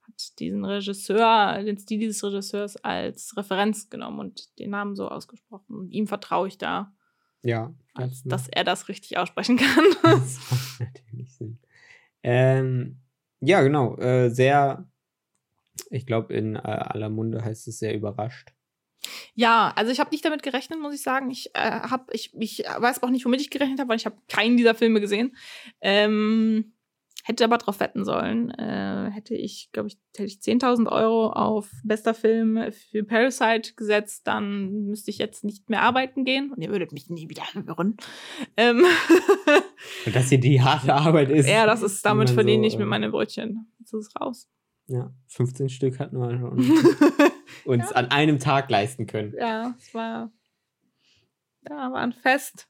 [0.00, 5.76] hat diesen Regisseur, den Stil dieses Regisseurs als Referenz genommen und den Namen so ausgesprochen.
[5.76, 6.94] Und ihm vertraue ich da,
[7.42, 7.74] Ja.
[7.92, 9.84] als, das dass er das richtig aussprechen kann.
[10.02, 11.58] Das macht natürlich Sinn.
[12.22, 13.02] Ähm,
[13.40, 13.98] ja, genau.
[13.98, 14.88] Äh, sehr,
[15.90, 18.53] ich glaube, in äh, aller Munde heißt es sehr überrascht.
[19.34, 21.30] Ja, also ich habe nicht damit gerechnet, muss ich sagen.
[21.30, 24.16] Ich, äh, hab, ich, ich weiß auch nicht, womit ich gerechnet habe, weil ich habe
[24.28, 25.36] keinen dieser Filme gesehen.
[25.80, 26.74] Ähm,
[27.24, 28.50] hätte aber drauf wetten sollen.
[28.50, 34.26] Äh, hätte ich, glaube ich, hätte ich 10.000 Euro auf bester Film für Parasite gesetzt,
[34.26, 37.96] dann müsste ich jetzt nicht mehr arbeiten gehen und ihr würdet mich nie wieder hören.
[38.58, 38.84] Ähm,
[40.04, 41.48] Und dass hier die harte Arbeit ist.
[41.48, 43.66] ja, das ist, damit verdiene so, ich mir ähm, meine Brötchen.
[43.80, 44.48] Jetzt ist es raus.
[44.86, 46.58] Ja, 15 Stück hatten wir schon
[47.64, 49.34] uns an einem Tag leisten können.
[49.38, 50.30] ja, es war,
[51.68, 52.68] ja, war ein Fest.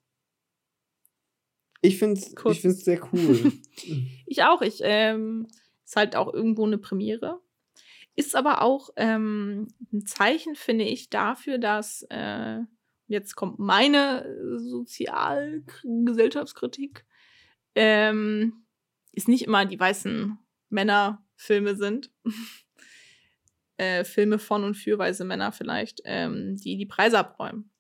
[1.81, 3.53] Ich finde es ich find's sehr cool.
[4.27, 4.63] Ich auch.
[4.63, 5.47] Ich, ähm,
[5.85, 7.43] ist halt auch irgendwo eine Premiere.
[8.17, 12.61] Ist aber auch ähm, ein Zeichen, finde ich, dafür, dass äh,
[13.07, 14.25] jetzt kommt meine
[14.57, 17.05] Sozialgesellschaftskritik,
[17.75, 18.65] ähm,
[19.13, 20.39] ist nicht immer die weißen
[20.71, 22.11] Männerfilme sind.
[23.77, 27.71] äh, Filme von und für weiße Männer vielleicht, ähm, die die Preise abräumen.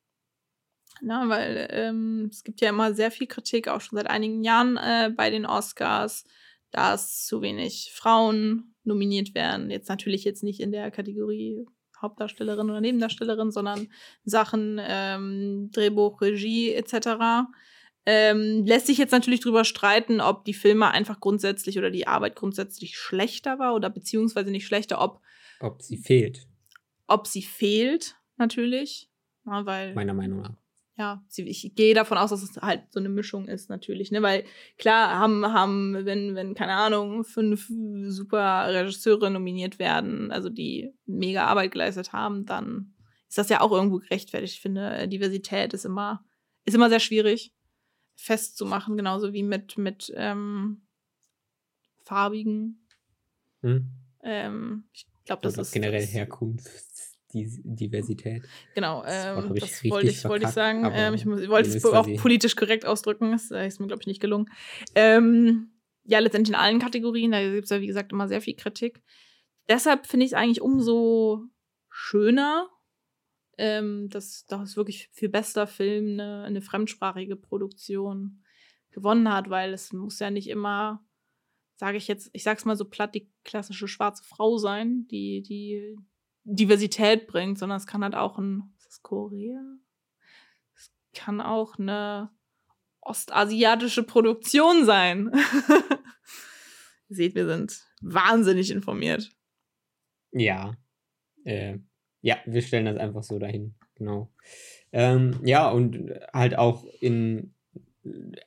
[1.00, 4.76] Na, weil ähm, es gibt ja immer sehr viel Kritik, auch schon seit einigen Jahren
[4.76, 6.24] äh, bei den Oscars,
[6.70, 9.70] dass zu wenig Frauen nominiert werden.
[9.70, 11.66] Jetzt natürlich jetzt nicht in der Kategorie
[12.00, 13.88] Hauptdarstellerin oder Nebendarstellerin, sondern
[14.24, 17.48] Sachen ähm, Drehbuch, Regie etc.
[18.06, 22.36] Ähm, lässt sich jetzt natürlich drüber streiten, ob die Filme einfach grundsätzlich oder die Arbeit
[22.36, 25.20] grundsätzlich schlechter war oder beziehungsweise nicht schlechter, ob,
[25.64, 26.46] Ob sie fehlt,
[27.06, 29.10] ob sie fehlt, natürlich.
[29.44, 30.56] Na, weil meiner Meinung nach.
[30.96, 34.22] ja, ich gehe davon aus, dass es halt so eine Mischung ist, natürlich, ne?
[34.22, 34.44] Weil
[34.78, 37.70] klar haben, haben, wenn, wenn, keine Ahnung, fünf
[38.08, 42.94] super Regisseure nominiert werden, also die mega Arbeit geleistet haben, dann
[43.28, 44.54] ist das ja auch irgendwo gerechtfertigt.
[44.54, 46.24] Ich finde, Diversität ist immer,
[46.64, 47.52] ist immer sehr schwierig
[48.16, 50.86] festzumachen, genauso wie mit, mit ähm,
[52.04, 52.86] farbigen.
[53.60, 53.90] Hm?
[54.22, 58.42] Ähm, ich glaube, das Oder ist generell das, Herkunftsdiversität.
[58.74, 60.88] Genau, Das ähm, ich das richtig wollte ich, wollte ich sagen.
[60.92, 63.32] Ähm, ich ich wollte es auch ich- politisch korrekt ausdrücken.
[63.32, 64.50] Das äh, ist mir, glaube ich, nicht gelungen.
[64.94, 65.70] Ähm,
[66.04, 69.02] ja, letztendlich in allen Kategorien, da gibt es ja, wie gesagt, immer sehr viel Kritik.
[69.68, 71.44] Deshalb finde ich es eigentlich umso
[71.88, 72.68] schöner,
[73.56, 78.42] ähm, dass das wirklich für bester Film eine, eine fremdsprachige Produktion
[78.90, 81.02] gewonnen hat, weil es muss ja nicht immer,
[81.76, 85.96] sage ich jetzt, ich sag's mal so platt, die klassische schwarze Frau sein, die die
[86.44, 89.60] Diversität bringt, sondern es kann halt auch ein, ist das Korea?
[90.74, 92.30] Es kann auch eine
[93.00, 95.30] ostasiatische Produktion sein.
[97.08, 99.30] Ihr seht, wir sind wahnsinnig informiert.
[100.32, 100.76] Ja.
[101.44, 101.78] Äh,
[102.20, 103.74] ja, wir stellen das einfach so dahin.
[103.96, 104.32] Genau.
[104.92, 107.53] Ähm, ja, und halt auch in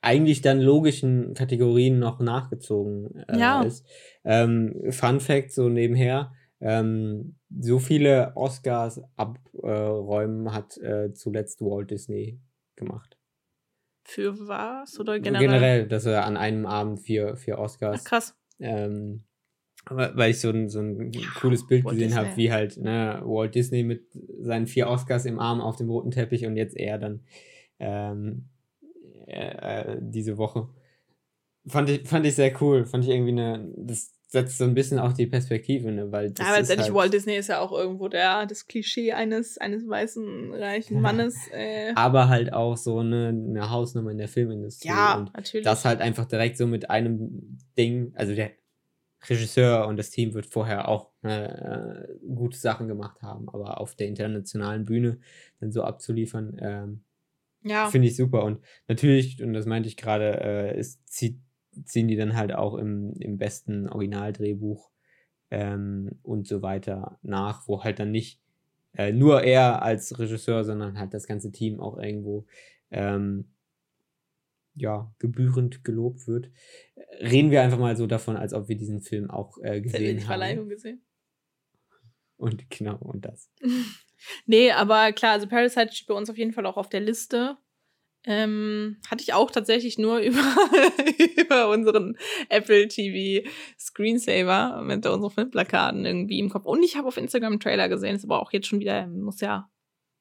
[0.02, 3.62] eigentlich dann logischen Kategorien noch nachgezogen äh, Ja.
[3.64, 3.86] ist.
[4.24, 6.32] Ähm, Fun Fact so nebenher.
[6.60, 12.40] Ähm, so viele Oscars abräumen hat äh, zuletzt Walt Disney
[12.76, 13.18] gemacht.
[14.04, 15.00] Für was?
[15.00, 15.88] Oder Generell, generell?
[15.88, 18.36] dass er an einem Abend vier, vier Oscars Ach, krass.
[18.60, 19.24] ähm,
[19.90, 23.56] weil ich so ein, so ein cooles Bild Walt gesehen habe, wie halt ne, Walt
[23.56, 24.06] Disney mit
[24.40, 27.24] seinen vier Oscars im Arm auf dem roten Teppich und jetzt er dann
[27.80, 28.50] ähm,
[29.28, 30.70] äh, äh, diese Woche.
[31.68, 32.86] Fand ich, fand ich sehr cool.
[32.86, 33.72] Fand ich irgendwie eine.
[33.76, 36.12] Das setzt so ein bisschen auch die Perspektive, ne?
[36.12, 39.58] Weil das aber letztendlich halt, Walt Disney ist ja auch irgendwo der, das Klischee eines,
[39.58, 41.36] eines weißen, reichen Mannes.
[41.52, 44.90] Äh, aber halt auch so eine, eine Hausnummer in der Filmindustrie.
[44.90, 45.64] ja, Und natürlich.
[45.64, 48.52] das halt einfach direkt so mit einem Ding, also der
[49.30, 54.08] Regisseur und das Team wird vorher auch äh, gute Sachen gemacht haben, aber auf der
[54.08, 55.20] internationalen Bühne
[55.60, 57.04] dann so abzuliefern, ähm,
[57.64, 57.88] ja.
[57.88, 58.44] finde ich super.
[58.44, 61.40] Und natürlich, und das meinte ich gerade, äh, es zieht,
[61.86, 64.90] ziehen die dann halt auch im, im besten Originaldrehbuch
[65.52, 68.42] ähm, und so weiter nach, wo halt dann nicht
[68.94, 72.46] äh, nur er als Regisseur, sondern halt das ganze Team auch irgendwo
[72.92, 73.46] ähm,
[74.76, 76.52] ja, gebührend gelobt wird.
[77.20, 80.26] Reden wir einfach mal so davon, als ob wir diesen Film auch äh, gesehen haben.
[80.26, 81.02] Verleihung gesehen.
[82.38, 83.52] Und genau, und das.
[84.46, 87.58] Nee, aber klar, also Parasite steht bei uns auf jeden Fall auch auf der Liste.
[88.30, 90.42] Ähm, hatte ich auch tatsächlich nur über,
[91.38, 92.18] über unseren
[92.50, 93.48] Apple TV
[93.80, 96.66] Screensaver mit unseren Filmplakaten irgendwie im Kopf.
[96.66, 99.40] Und ich habe auf Instagram einen Trailer gesehen, ist aber auch jetzt schon wieder, muss
[99.40, 99.70] ja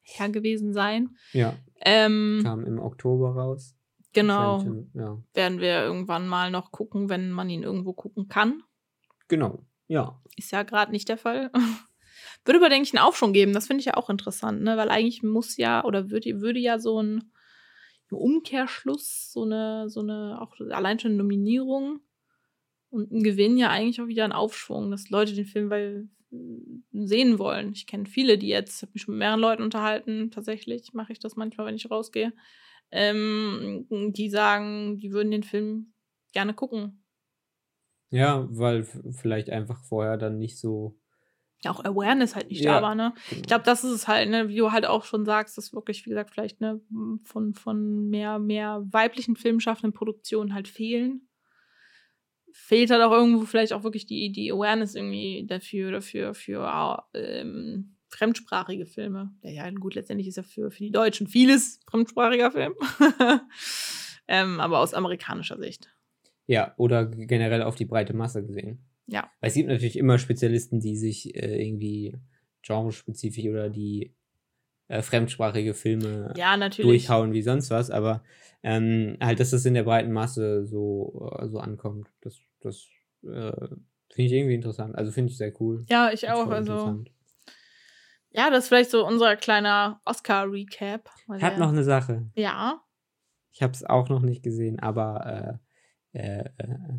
[0.02, 1.16] her gewesen sein.
[1.32, 3.74] Ja, Ähm, kam im Oktober raus.
[4.12, 4.62] genau,
[4.94, 8.62] Ja, werden wir irgendwann mal noch gucken, wenn man ihn irgendwo gucken kann.
[9.28, 9.64] genau.
[9.88, 10.20] Ja.
[10.36, 11.50] Ist ja gerade nicht der Fall.
[12.46, 13.52] Würde aber, denke ich, einen Aufschwung geben.
[13.52, 14.76] Das finde ich ja auch interessant, ne?
[14.76, 17.32] Weil eigentlich muss ja oder würde, würde ja so ein
[18.10, 22.00] Umkehrschluss, so eine, so eine, auch allein schon eine Nominierung
[22.90, 26.08] und ein Gewinn ja eigentlich auch wieder ein Aufschwung, dass Leute den Film weil,
[26.92, 27.72] sehen wollen.
[27.72, 31.18] Ich kenne viele, die jetzt, habe mich schon mit mehreren Leuten unterhalten, tatsächlich mache ich
[31.18, 32.32] das manchmal, wenn ich rausgehe,
[32.90, 35.92] ähm, die sagen, die würden den Film
[36.32, 37.02] gerne gucken.
[38.10, 40.96] Ja, weil vielleicht einfach vorher dann nicht so.
[41.64, 43.14] Ja, auch Awareness halt nicht Ja, da war, ne?
[43.30, 43.40] Genau.
[43.40, 46.04] Ich glaube, das ist es halt, ne, wie du halt auch schon sagst, dass wirklich,
[46.04, 46.80] wie gesagt, vielleicht ne,
[47.24, 51.28] von, von mehr, mehr weiblichen filmschaffenden Produktionen halt fehlen.
[52.52, 57.96] Fehlt halt auch irgendwo vielleicht auch wirklich die, die Awareness irgendwie dafür, dafür, für ähm,
[58.08, 59.34] fremdsprachige Filme.
[59.42, 62.74] Ja, ja, gut, letztendlich ist ja für, für die Deutschen vieles fremdsprachiger Film.
[64.28, 65.92] ähm, aber aus amerikanischer Sicht.
[66.46, 68.78] Ja, oder generell auf die breite Masse gesehen.
[69.06, 69.30] Ja.
[69.40, 72.16] Weil es gibt natürlich immer Spezialisten, die sich äh, irgendwie
[72.62, 74.14] genrespezifisch oder die
[74.88, 78.22] äh, fremdsprachige Filme Ja, durchhauen wie sonst was, aber
[78.62, 82.86] ähm, halt, dass das in der breiten Masse so, äh, so ankommt, das, das
[83.22, 83.52] äh,
[84.10, 84.96] finde ich irgendwie interessant.
[84.96, 85.84] Also finde ich sehr cool.
[85.88, 86.48] Ja, ich auch.
[86.48, 87.04] Also,
[88.30, 91.08] ja, das ist vielleicht so unser kleiner Oscar-Recap.
[91.36, 92.30] Ich habe noch eine Sache.
[92.34, 92.82] Ja.
[93.52, 95.60] Ich habe es auch noch nicht gesehen, aber
[96.12, 96.98] äh, äh, äh,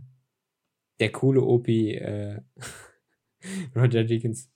[1.00, 2.42] der coole Opi äh,
[3.76, 4.52] Roger Deakins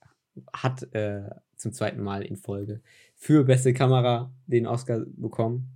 [0.53, 2.81] hat äh, zum zweiten Mal in Folge
[3.15, 5.67] für beste Kamera den Oscar bekommen.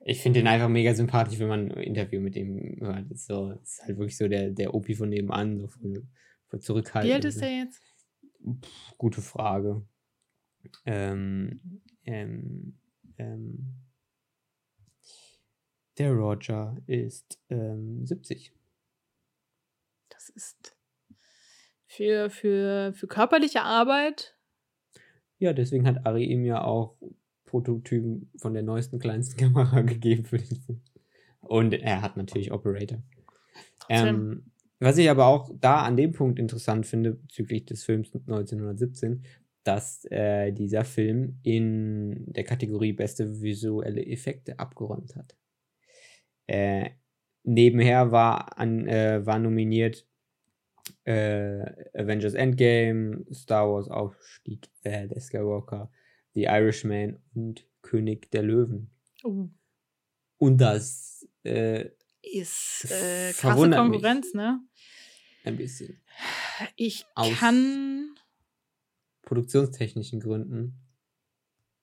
[0.00, 3.10] Ich finde den einfach mega sympathisch, wenn man ein Interview mit ihm hört.
[3.10, 6.06] Das ist, so, ist halt wirklich so der, der Opi von nebenan, so voll,
[6.46, 7.10] voll zurückhaltend.
[7.10, 7.82] Wie alt ist der jetzt?
[8.62, 9.82] Pff, gute Frage.
[10.86, 12.78] Ähm, ähm,
[13.18, 13.74] ähm,
[15.98, 18.52] der Roger ist ähm, 70.
[20.28, 20.76] Das ist
[21.86, 24.36] für, für, für körperliche Arbeit.
[25.38, 26.96] Ja, deswegen hat Ari ihm ja auch
[27.46, 30.82] Prototypen von der neuesten, kleinsten Kamera gegeben für den Film.
[31.40, 33.02] Und er hat natürlich Operator.
[33.88, 39.24] Ähm, was ich aber auch da an dem Punkt interessant finde, bezüglich des Films 1917,
[39.64, 45.36] dass äh, dieser Film in der Kategorie beste visuelle Effekte abgeräumt hat.
[46.46, 46.90] Äh,
[47.44, 50.07] nebenher war, an, äh, war nominiert
[51.08, 51.62] äh,
[51.94, 55.90] Avengers Endgame, Star Wars Aufstieg äh, der Skywalker,
[56.34, 58.90] The Irishman und König der Löwen.
[59.24, 59.48] Uh,
[60.36, 61.86] Und das äh,
[62.22, 63.92] ist äh, krasse verwundert mich.
[63.92, 64.60] Konkurrenz, ne?
[65.44, 65.98] ein bisschen
[66.76, 68.14] Ich Aus- kann.
[69.22, 70.74] produktionstechnischen Gründen.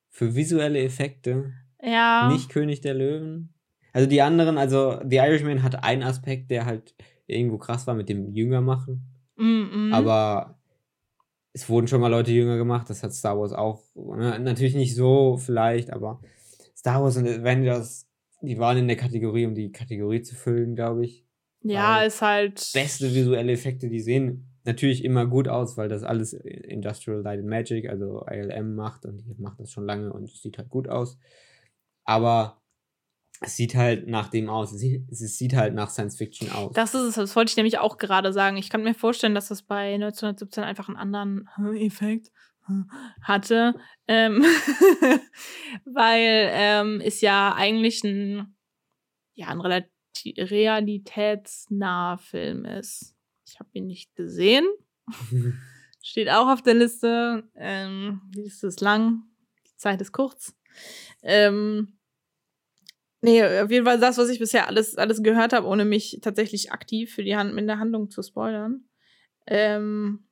[0.10, 2.30] Für visuelle Effekte Ja.
[2.32, 3.54] nicht König der Löwen.
[3.92, 6.94] Also die anderen, also The Irishman hat einen Aspekt, der halt
[7.28, 9.12] irgendwo krass war mit dem Jünger machen.
[9.36, 9.94] Mm.
[9.94, 10.58] Aber
[11.54, 13.82] es wurden schon mal Leute jünger gemacht, das hat Star Wars auch.
[13.96, 14.40] Ne?
[14.40, 16.22] Natürlich nicht so vielleicht, aber
[16.76, 18.08] Star Wars und Avengers,
[18.42, 21.26] die waren in der Kategorie, um die Kategorie zu füllen, glaube ich.
[21.62, 22.70] ja, weil ist halt.
[22.74, 27.48] Beste visuelle Effekte, die sehen natürlich immer gut aus, weil das alles Industrial Light and
[27.48, 30.90] Magic, also ILM macht und die macht das schon lange und es sieht halt gut
[30.90, 31.18] aus.
[32.04, 32.62] Aber
[33.42, 34.72] es sieht halt nach dem aus.
[34.72, 36.74] Es sieht, es sieht halt nach Science Fiction aus.
[36.74, 38.58] Das ist es, das wollte ich nämlich auch gerade sagen.
[38.58, 42.32] Ich kann mir vorstellen, dass das bei 1917 einfach einen anderen Effekt
[43.22, 43.76] hatte,
[44.08, 44.42] ähm,
[45.86, 48.56] weil ähm, es ja eigentlich ein,
[49.36, 53.16] ja, ein relati realitätsnaher Film ist.
[53.48, 54.66] Ich habe ihn nicht gesehen,
[56.02, 57.48] steht auch auf der Liste.
[57.56, 59.24] Ähm, die Liste ist lang,
[59.68, 60.56] die Zeit ist kurz.
[61.22, 62.00] Ähm,
[63.26, 66.72] nee, auf jeden Fall das, was ich bisher alles, alles gehört habe, ohne mich tatsächlich
[66.72, 68.86] aktiv für die Hand in der Handlung zu spoilern,
[69.48, 70.28] ähm,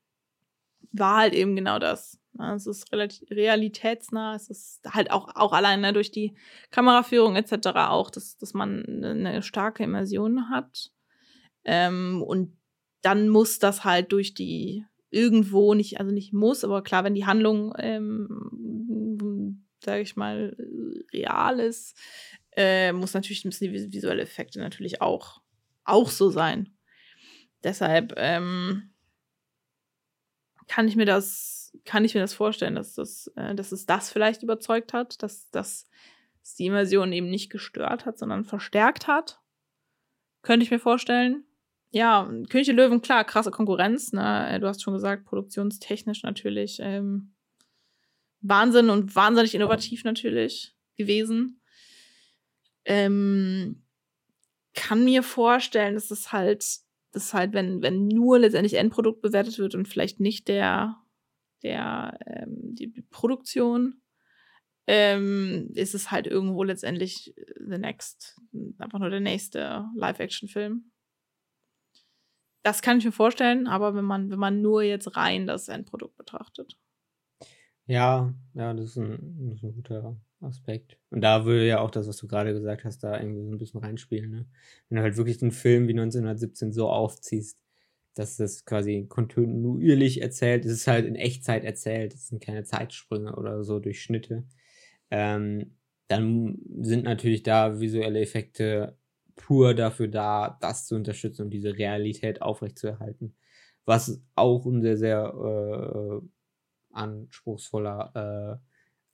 [0.91, 2.19] war halt eben genau das.
[2.37, 6.35] Ja, Es ist relativ realitätsnah, es ist halt auch, auch alleine durch die
[6.71, 7.89] Kameraführung etc.
[7.89, 10.91] auch, dass, dass man eine starke Immersion hat.
[11.63, 12.57] Ähm, und
[13.01, 17.25] dann muss das halt durch die irgendwo nicht, also nicht muss, aber klar, wenn die
[17.25, 20.55] Handlung, ähm, sage ich mal,
[21.13, 21.95] real ist,
[22.55, 25.41] äh, muss natürlich müssen die vis- visuelle Effekte natürlich auch,
[25.83, 26.75] auch so sein.
[27.63, 28.93] Deshalb ähm,
[30.67, 34.11] kann ich mir das, kann ich mir das vorstellen, dass das, äh, dass es das
[34.11, 35.87] vielleicht überzeugt hat, dass, dass
[36.41, 39.39] es die Immersion eben nicht gestört hat, sondern verstärkt hat.
[40.41, 41.45] Könnte ich mir vorstellen.
[41.91, 44.13] Ja, König der Löwen, klar, krasse Konkurrenz.
[44.13, 44.49] Ne?
[44.49, 47.33] Äh, Du hast schon gesagt, produktionstechnisch natürlich ähm,
[48.41, 51.61] Wahnsinn und wahnsinnig innovativ natürlich gewesen.
[52.85, 53.83] Ähm,
[54.73, 56.65] kann mir vorstellen, dass es halt,
[57.11, 60.97] dass halt, wenn, wenn nur letztendlich Endprodukt bewertet wird und vielleicht nicht der,
[61.61, 64.01] der, ähm, die Produktion,
[64.87, 68.41] ähm, ist es halt irgendwo letztendlich the next,
[68.77, 70.91] einfach nur der nächste Live-Action-Film.
[72.63, 76.17] Das kann ich mir vorstellen, aber wenn man, wenn man nur jetzt rein das Endprodukt
[76.17, 76.77] betrachtet.
[77.85, 80.97] Ja, ja, das ist ein, das ist ein guter Aspekt.
[81.09, 83.57] Und da würde ja auch das, was du gerade gesagt hast, da irgendwie so ein
[83.57, 84.31] bisschen reinspielen.
[84.31, 84.45] Ne?
[84.89, 87.59] Wenn du halt wirklich einen Film wie 1917 so aufziehst,
[88.15, 93.35] dass das quasi kontinuierlich erzählt, es ist halt in Echtzeit erzählt, es sind keine Zeitsprünge
[93.35, 94.43] oder so durch Schnitte,
[95.09, 95.75] ähm,
[96.07, 98.97] dann sind natürlich da visuelle Effekte
[99.35, 103.35] pur dafür da, das zu unterstützen und diese Realität aufrechtzuerhalten.
[103.85, 106.27] Was auch ein sehr, sehr äh,
[106.91, 108.72] anspruchsvoller äh,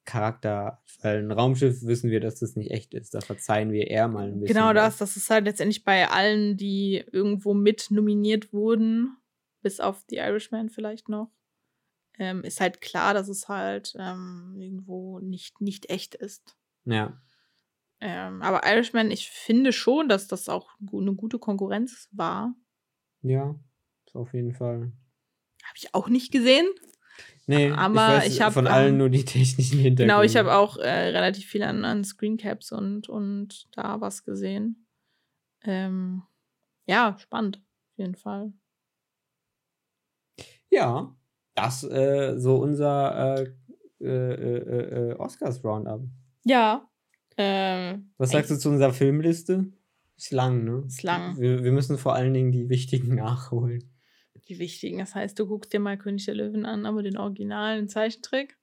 [0.10, 0.82] Charakter.
[1.02, 3.13] Weil ein Raumschiff wissen wir, dass das nicht echt ist.
[3.13, 4.56] Da verzeihen wir eher mal ein bisschen.
[4.56, 9.15] Genau das, das ist halt letztendlich bei allen, die irgendwo mit nominiert wurden,
[9.62, 11.32] bis auf The Irishman vielleicht noch,
[12.17, 16.58] ähm, ist halt klar, dass es halt ähm, irgendwo nicht, nicht echt ist.
[16.86, 17.22] Ja.
[18.02, 22.56] Ähm, aber Irishman, ich finde schon, dass das auch eine gute Konkurrenz war.
[23.22, 23.56] Ja,
[24.13, 24.91] auf jeden Fall.
[25.63, 26.67] Habe ich auch nicht gesehen.
[27.47, 30.03] Nee, Aber ich, ich hab, von allen ähm, nur die technischen Hintergründe.
[30.03, 34.86] Genau, ich habe auch äh, relativ viel an, an Screencaps und, und da was gesehen.
[35.63, 36.21] Ähm,
[36.86, 38.53] ja, spannend, auf jeden Fall.
[40.69, 41.15] Ja,
[41.55, 43.53] das äh, so unser äh,
[44.01, 46.01] äh, äh, äh, Oscars Roundup.
[46.45, 46.88] Ja.
[47.38, 49.71] Ähm, Was sagst du zu unserer Filmliste?
[50.15, 50.84] Ist lang, ne?
[50.86, 51.38] Ist lang.
[51.38, 53.91] Wir, wir müssen vor allen Dingen die wichtigen nachholen.
[54.49, 54.97] Die wichtigen.
[54.99, 58.57] Das heißt, du guckst dir mal König der Löwen an, aber den originalen Zeichentrick.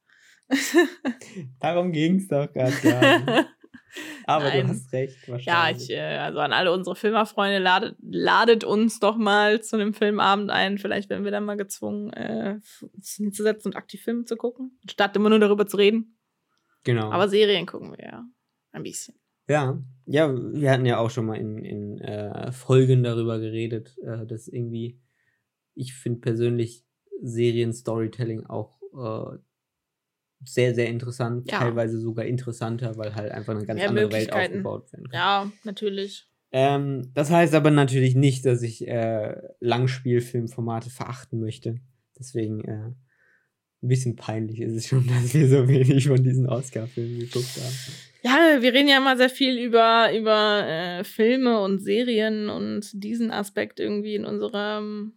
[1.61, 3.49] Darum ging es doch gerade gar nicht.
[4.27, 4.67] Aber Nein.
[4.67, 5.85] du hast recht, ja, wahrscheinlich.
[5.85, 10.51] ich, äh, also an alle unsere Filmerfreunde, ladet, ladet uns doch mal zu einem Filmabend
[10.51, 10.79] ein.
[10.79, 15.17] Vielleicht werden wir dann mal gezwungen, äh, uns hinzusetzen und aktiv Filme zu gucken, statt
[15.17, 16.19] immer nur darüber zu reden.
[16.85, 17.11] genau.
[17.11, 18.25] Aber Serien gucken wir ja.
[18.73, 19.15] Ein bisschen.
[19.49, 24.27] Ja, ja, wir hatten ja auch schon mal in, in äh, Folgen darüber geredet, äh,
[24.27, 25.01] dass irgendwie,
[25.77, 26.85] ich finde persönlich
[27.23, 29.39] Serien-Storytelling auch äh,
[30.45, 31.59] sehr, sehr interessant, Ja.
[31.61, 35.19] teilweise sogar interessanter, weil halt einfach eine ganz Mehr andere Welt aufgebaut werden kann.
[35.19, 36.27] Ja, natürlich.
[36.53, 41.81] Ähm, das heißt aber natürlich nicht, dass ich äh, Langspielfilmformate verachten möchte.
[42.19, 42.93] Deswegen äh,
[43.83, 47.75] ein bisschen peinlich ist es schon, dass wir so wenig von diesen Oscar-Filmen geguckt haben.
[48.23, 53.31] Ja, wir reden ja immer sehr viel über, über äh, Filme und Serien und diesen
[53.31, 55.15] Aspekt irgendwie in unserem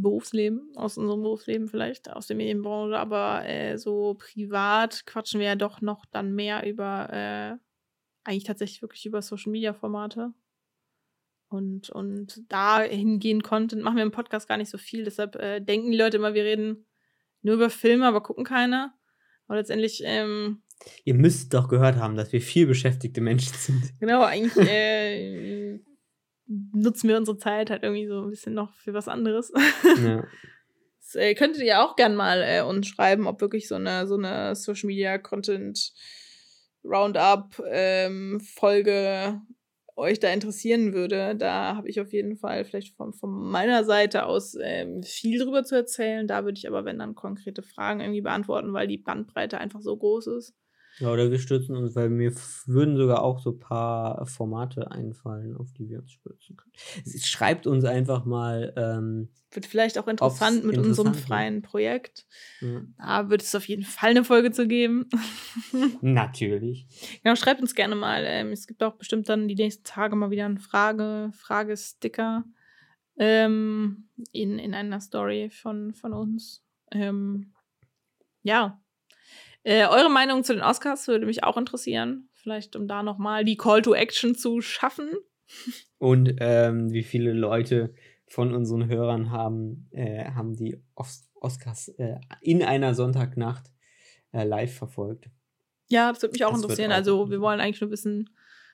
[0.00, 5.56] Berufsleben, aus unserem Berufsleben vielleicht, aus der Medienbranche, aber äh, so privat quatschen wir ja
[5.56, 7.56] doch noch dann mehr über, äh,
[8.24, 10.32] eigentlich tatsächlich wirklich über Social-Media-Formate.
[11.48, 15.04] Und, und dahingehend Content machen wir im Podcast gar nicht so viel.
[15.04, 16.86] Deshalb äh, denken die Leute immer, wir reden
[17.42, 18.94] nur über Filme, aber gucken keiner.
[19.46, 20.02] Aber letztendlich.
[20.04, 20.62] Ähm,
[21.04, 23.92] Ihr müsst doch gehört haben, dass wir viel beschäftigte Menschen sind.
[24.00, 25.63] Genau, eigentlich äh,
[26.46, 29.52] nutzen wir unsere Zeit halt irgendwie so ein bisschen noch für was anderes.
[30.02, 30.24] Ja.
[31.06, 34.14] Das, äh, könntet ihr auch gern mal äh, uns schreiben, ob wirklich so eine, so
[34.14, 35.92] eine Social Media Content
[36.82, 39.38] Roundup ähm, Folge
[39.96, 44.26] euch da interessieren würde, da habe ich auf jeden Fall vielleicht von, von meiner Seite
[44.26, 46.26] aus ähm, viel drüber zu erzählen.
[46.26, 49.96] Da würde ich aber, wenn dann konkrete Fragen irgendwie beantworten, weil die Bandbreite einfach so
[49.96, 50.54] groß ist.
[50.98, 52.32] Ja, oder wir stützen uns, weil mir
[52.66, 56.72] würden sogar auch so ein paar Formate einfallen, auf die wir uns stützen können.
[57.20, 58.72] Schreibt uns einfach mal.
[58.76, 62.26] Ähm, wird vielleicht auch interessant mit interessant unserem freien Projekt.
[62.60, 62.82] Ja.
[62.98, 65.08] Da wird es auf jeden Fall eine Folge zu geben.
[66.00, 66.86] Natürlich.
[67.22, 68.24] Genau, schreibt uns gerne mal.
[68.26, 72.44] Ähm, es gibt auch bestimmt dann die nächsten Tage mal wieder einen Frage, Fragesticker
[73.16, 76.64] ähm, in, in einer Story von, von uns.
[76.90, 77.52] Ähm,
[78.42, 78.80] ja,
[79.64, 82.28] äh, eure Meinung zu den Oscars würde mich auch interessieren.
[82.32, 85.08] Vielleicht, um da nochmal die Call to Action zu schaffen.
[85.98, 87.94] Und ähm, wie viele Leute
[88.28, 93.70] von unseren Hörern haben, äh, haben die Os Oscars äh, in einer Sonntagnacht
[94.32, 95.28] äh, live verfolgt.
[95.88, 96.90] Ja, das würde mich auch das interessieren.
[96.90, 98.30] Auch also, wir wollen eigentlich nur wissen,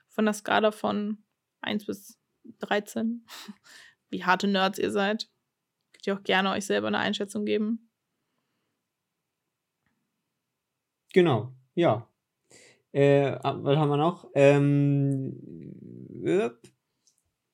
[0.09, 1.19] von der Skala von
[1.63, 2.19] 1 bis
[2.61, 3.27] 13,
[4.11, 5.29] wie harte Nerds ihr seid.
[5.93, 7.90] Könnt ihr auch gerne euch selber eine Einschätzung geben.
[11.13, 12.09] Genau, ja.
[12.93, 14.29] Äh, was haben wir noch?
[14.35, 15.37] Ähm,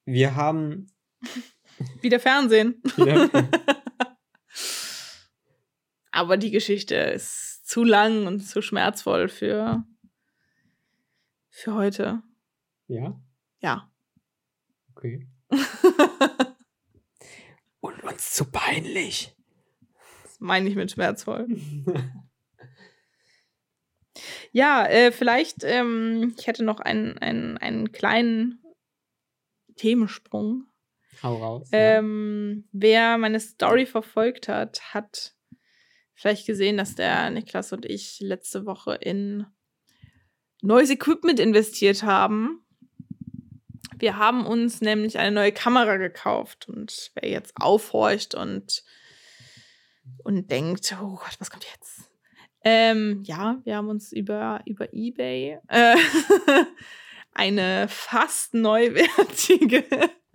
[0.05, 0.91] wir haben.
[2.01, 2.83] Wieder Fernsehen.
[2.97, 3.31] Wieder.
[6.11, 9.85] Aber die Geschichte ist zu lang und zu schmerzvoll für,
[11.51, 12.23] für heute.
[12.87, 13.21] Ja?
[13.61, 13.93] Ja.
[14.95, 15.29] Okay.
[17.81, 19.37] und uns zu peinlich.
[20.23, 21.49] Das meine ich mit schmerzvoll.
[24.53, 28.63] Ja, äh, vielleicht, ähm, ich hätte noch einen, einen, einen kleinen
[29.77, 30.67] Themensprung.
[31.23, 31.69] Hau raus.
[31.73, 32.69] Ähm, ja.
[32.73, 35.35] Wer meine Story verfolgt hat, hat
[36.15, 39.47] vielleicht gesehen, dass der Niklas und ich letzte Woche in
[40.63, 42.67] neues Equipment investiert haben.
[43.99, 48.85] Wir haben uns nämlich eine neue Kamera gekauft und wer jetzt aufhorcht und,
[50.23, 52.06] und denkt, oh Gott, was kommt jetzt?
[52.69, 55.95] Ähm, ja, wir haben uns über, über Ebay äh,
[57.33, 59.85] eine fast neuwertige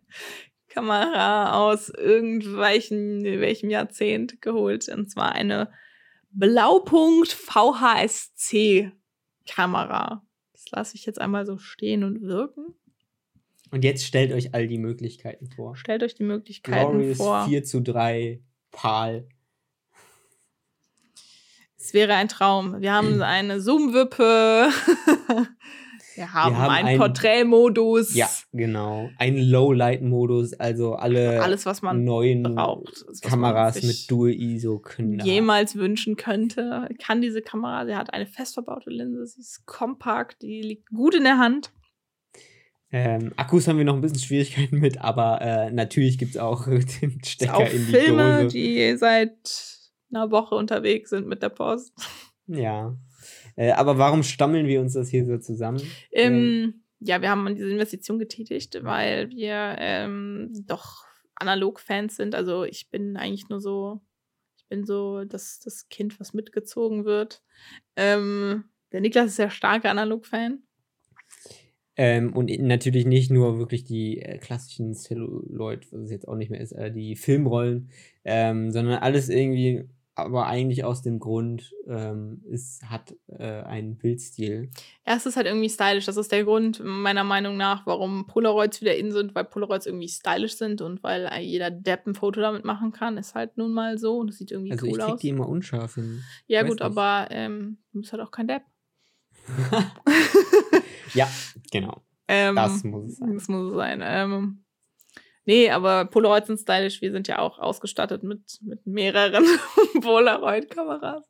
[0.69, 4.87] Kamera aus irgendwelchen welchem Jahrzehnt geholt.
[4.87, 5.73] Und zwar eine
[6.29, 8.93] Blaupunkt VHSC
[9.45, 10.25] Kamera.
[10.53, 12.75] Das lasse ich jetzt einmal so stehen und wirken.
[13.71, 15.75] Und jetzt stellt euch all die Möglichkeiten vor.
[15.75, 17.45] Stellt euch die Möglichkeiten Glorious vor.
[17.45, 19.27] 4 zu 3 PAL.
[21.83, 22.79] Es wäre ein Traum.
[22.79, 24.69] Wir haben eine Zoom-Wippe.
[26.15, 28.13] Wir haben, Wir haben einen ein, Porträtmodus.
[28.13, 29.09] Ja, genau.
[29.17, 35.75] Ein Low-Light-Modus, also alle alles, was man neuen braucht, Kameras man mit Dual-ISO können jemals
[35.77, 36.89] wünschen könnte.
[37.01, 41.15] Kann diese Kamera, sie hat eine fest verbaute Linse, sie ist kompakt, die liegt gut
[41.15, 41.71] in der Hand.
[42.91, 46.65] Ähm, Akkus haben wir noch ein bisschen Schwierigkeiten mit, aber äh, natürlich gibt es auch
[47.01, 48.53] den Stecker auch in die Filme, Dose.
[48.53, 49.70] die seit
[50.13, 51.93] einer Woche unterwegs sind mit der Post.
[52.47, 52.97] Ja.
[53.55, 55.81] Äh, aber warum stammeln wir uns das hier so zusammen?
[56.11, 61.05] Ähm, ja, wir haben diese Investition getätigt, weil wir ähm, doch
[61.35, 62.35] Analog-Fans sind.
[62.35, 64.01] Also ich bin eigentlich nur so,
[64.57, 67.41] ich bin so das, das Kind, was mitgezogen wird.
[67.95, 70.63] Ähm, der Niklas ist sehr starker Analog-Fan.
[71.97, 76.49] Ähm, und natürlich nicht nur wirklich die äh, klassischen Celluloid, was es jetzt auch nicht
[76.49, 77.89] mehr ist, äh, die Filmrollen,
[78.23, 84.69] ähm, sondern alles irgendwie aber eigentlich aus dem Grund, ähm, es hat äh, einen Bildstil.
[85.07, 86.05] Ja, es ist halt irgendwie stylisch.
[86.05, 90.09] Das ist der Grund, meiner Meinung nach, warum Polaroids wieder in sind, weil Polaroids irgendwie
[90.09, 93.17] stylisch sind und weil jeder Depp ein Foto damit machen kann.
[93.17, 94.99] Ist halt nun mal so und es sieht irgendwie also cool aus.
[94.99, 96.23] Also ich krieg die immer unscharf hin.
[96.47, 96.81] Ja, gut, nicht.
[96.81, 98.63] aber ähm, du bist halt auch kein Depp.
[101.13, 101.27] ja,
[101.71, 102.01] genau.
[102.33, 103.33] Ähm, das muss es sein.
[103.33, 104.01] Das muss es sein.
[104.01, 104.63] Ähm,
[105.45, 107.01] Nee, aber Polaroids sind stylisch.
[107.01, 109.45] Wir sind ja auch ausgestattet mit, mit mehreren
[110.01, 111.29] Polaroid-Kameras.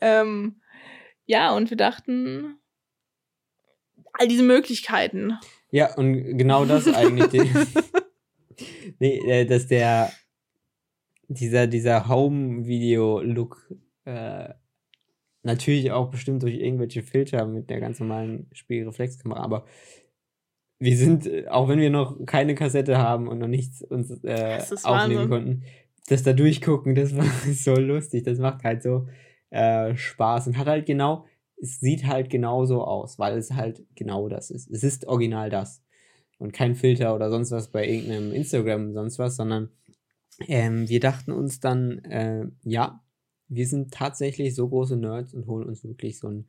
[0.00, 0.60] Ähm,
[1.26, 2.58] ja, und wir dachten,
[4.12, 5.38] all diese Möglichkeiten.
[5.70, 7.50] Ja, und genau das eigentlich.
[8.98, 10.12] nee, äh, dass der
[11.28, 13.72] dieser, dieser Home-Video-Look
[14.04, 14.50] äh,
[15.42, 19.66] natürlich auch bestimmt durch irgendwelche Filter mit der ganz normalen Spiegelreflexkamera, aber
[20.78, 25.30] wir sind, auch wenn wir noch keine Kassette haben und noch nichts uns äh, aufnehmen
[25.30, 25.30] Wahnsinn.
[25.30, 25.62] konnten,
[26.08, 29.06] das da durchgucken, das war so lustig, das macht halt so
[29.50, 31.26] äh, Spaß und hat halt genau,
[31.60, 34.70] es sieht halt genauso aus, weil es halt genau das ist.
[34.70, 35.82] Es ist original das.
[36.38, 39.70] Und kein Filter oder sonst was bei irgendeinem Instagram sonst was, sondern
[40.48, 43.00] ähm, wir dachten uns dann, äh, ja,
[43.48, 46.48] wir sind tatsächlich so große Nerds und holen uns wirklich so einen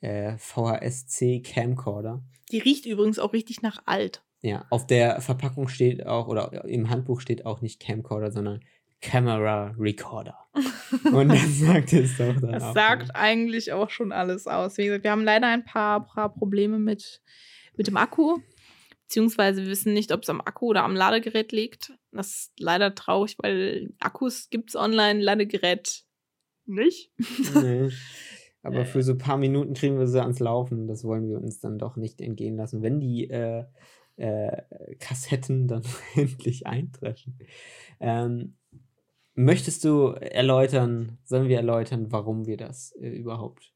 [0.00, 2.22] äh, VHS-C Camcorder.
[2.50, 4.22] Die riecht übrigens auch richtig nach alt.
[4.40, 8.60] Ja, auf der Verpackung steht auch, oder im Handbuch steht auch nicht Camcorder, sondern
[9.00, 10.36] Camera Recorder.
[11.12, 13.16] Und das sagt es doch dann Das auch sagt nicht.
[13.16, 14.76] eigentlich auch schon alles aus.
[14.78, 17.22] Wie gesagt, wir haben leider ein paar, paar Probleme mit,
[17.76, 18.38] mit dem Akku.
[19.06, 21.92] Beziehungsweise wir wissen nicht, ob es am Akku oder am Ladegerät liegt.
[22.12, 26.04] Das ist leider traurig, weil Akkus gibt es online, Ladegerät
[26.66, 27.10] nicht.
[27.54, 27.90] Nee.
[28.68, 30.86] Aber für so ein paar Minuten kriegen wir sie ans Laufen.
[30.86, 33.64] Das wollen wir uns dann doch nicht entgehen lassen, wenn die äh,
[34.16, 34.62] äh,
[34.98, 35.82] Kassetten dann
[36.14, 37.38] endlich eintreffen.
[38.00, 38.56] Ähm,
[39.34, 43.72] möchtest du erläutern, sollen wir erläutern, warum wir das äh, überhaupt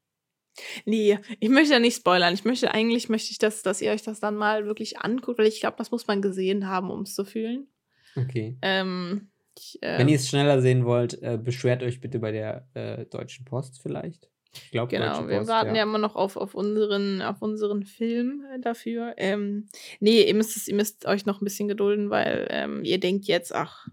[0.85, 2.33] Nee, ich möchte ja nicht spoilern.
[2.33, 5.47] Ich möchte eigentlich, möchte ich, dass, dass ihr euch das dann mal wirklich anguckt, weil
[5.47, 7.67] ich glaube, das muss man gesehen haben, um es zu fühlen.
[8.15, 8.57] Okay.
[8.61, 12.67] Ähm, ich, äh, Wenn ihr es schneller sehen wollt, äh, beschwert euch bitte bei der
[12.73, 14.29] äh, Deutschen Post vielleicht.
[14.53, 15.77] Ich glaube, genau, Post, wir warten ja.
[15.77, 15.83] ja.
[15.83, 19.13] immer noch auf, auf, unseren, auf unseren Film äh, dafür.
[19.17, 19.67] Ähm,
[19.99, 23.25] nee, ihr müsst, es, ihr müsst euch noch ein bisschen gedulden, weil ähm, ihr denkt
[23.25, 23.87] jetzt, ach,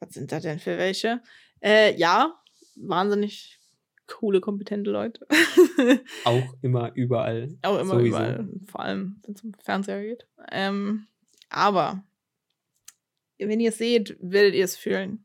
[0.00, 1.22] was sind da denn für welche?
[1.60, 2.42] Äh, ja,
[2.76, 3.58] wahnsinnig
[4.06, 5.26] coole, kompetente Leute.
[6.24, 7.56] Auch immer überall.
[7.62, 8.16] Auch immer sowieso.
[8.16, 8.48] überall.
[8.70, 10.26] Vor allem, wenn es um Fernseher geht.
[10.50, 11.06] Ähm,
[11.48, 12.02] aber
[13.38, 15.24] wenn ihr es seht, werdet ihr es fühlen.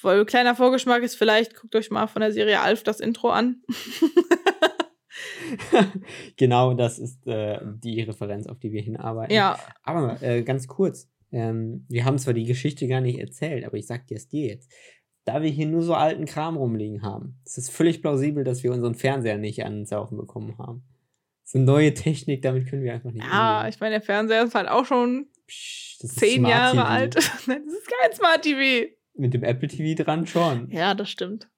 [0.00, 3.62] Voll kleiner Vorgeschmack ist vielleicht, guckt euch mal von der Serie Alf das Intro an.
[6.36, 9.34] genau, das ist äh, die Referenz, auf die wir hinarbeiten.
[9.34, 9.58] Ja.
[9.82, 13.86] Aber äh, ganz kurz, ähm, wir haben zwar die Geschichte gar nicht erzählt, aber ich
[13.86, 14.72] sag dir es dir jetzt
[15.24, 18.72] da wir hier nur so alten Kram rumliegen haben, ist es völlig plausibel, dass wir
[18.72, 20.82] unseren Fernseher nicht an den Laufen bekommen haben.
[21.44, 23.24] So neue Technik, damit können wir einfach nicht.
[23.24, 23.70] Ja, umgehen.
[23.70, 27.16] ich meine, der Fernseher ist halt auch schon Psch, zehn Jahre alt.
[27.16, 28.92] das ist kein Smart TV.
[29.20, 30.70] Mit dem Apple TV dran schon.
[30.70, 31.48] Ja, das stimmt.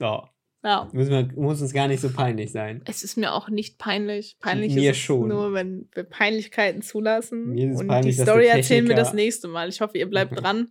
[0.00, 0.30] Ja.
[0.62, 0.88] Ja.
[0.94, 2.80] Muss, man, muss uns gar nicht so peinlich sein.
[2.86, 4.38] Es ist mir auch nicht peinlich.
[4.40, 5.28] Peinlich mir ist schon.
[5.28, 7.50] nur, wenn wir Peinlichkeiten zulassen.
[7.50, 9.68] Mir ist und peinlich, die Story erzählen wir das nächste Mal.
[9.68, 10.68] Ich hoffe, ihr bleibt dran.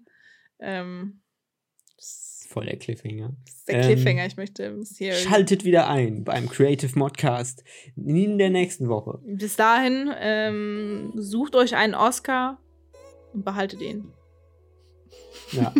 [0.59, 1.21] Ähm,
[2.49, 3.35] voll der Cliffhanger.
[3.67, 5.13] Der Cliffhanger, ähm, ich möchte hier.
[5.13, 7.63] Schaltet wieder ein beim Creative Modcast
[7.95, 9.19] in der nächsten Woche.
[9.23, 12.59] Bis dahin, ähm, sucht euch einen Oscar
[13.33, 14.11] und behaltet ihn.
[15.53, 15.73] Ja.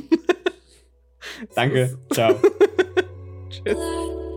[1.56, 1.98] Danke.
[2.12, 2.36] Ciao.
[3.50, 3.78] Tschüss.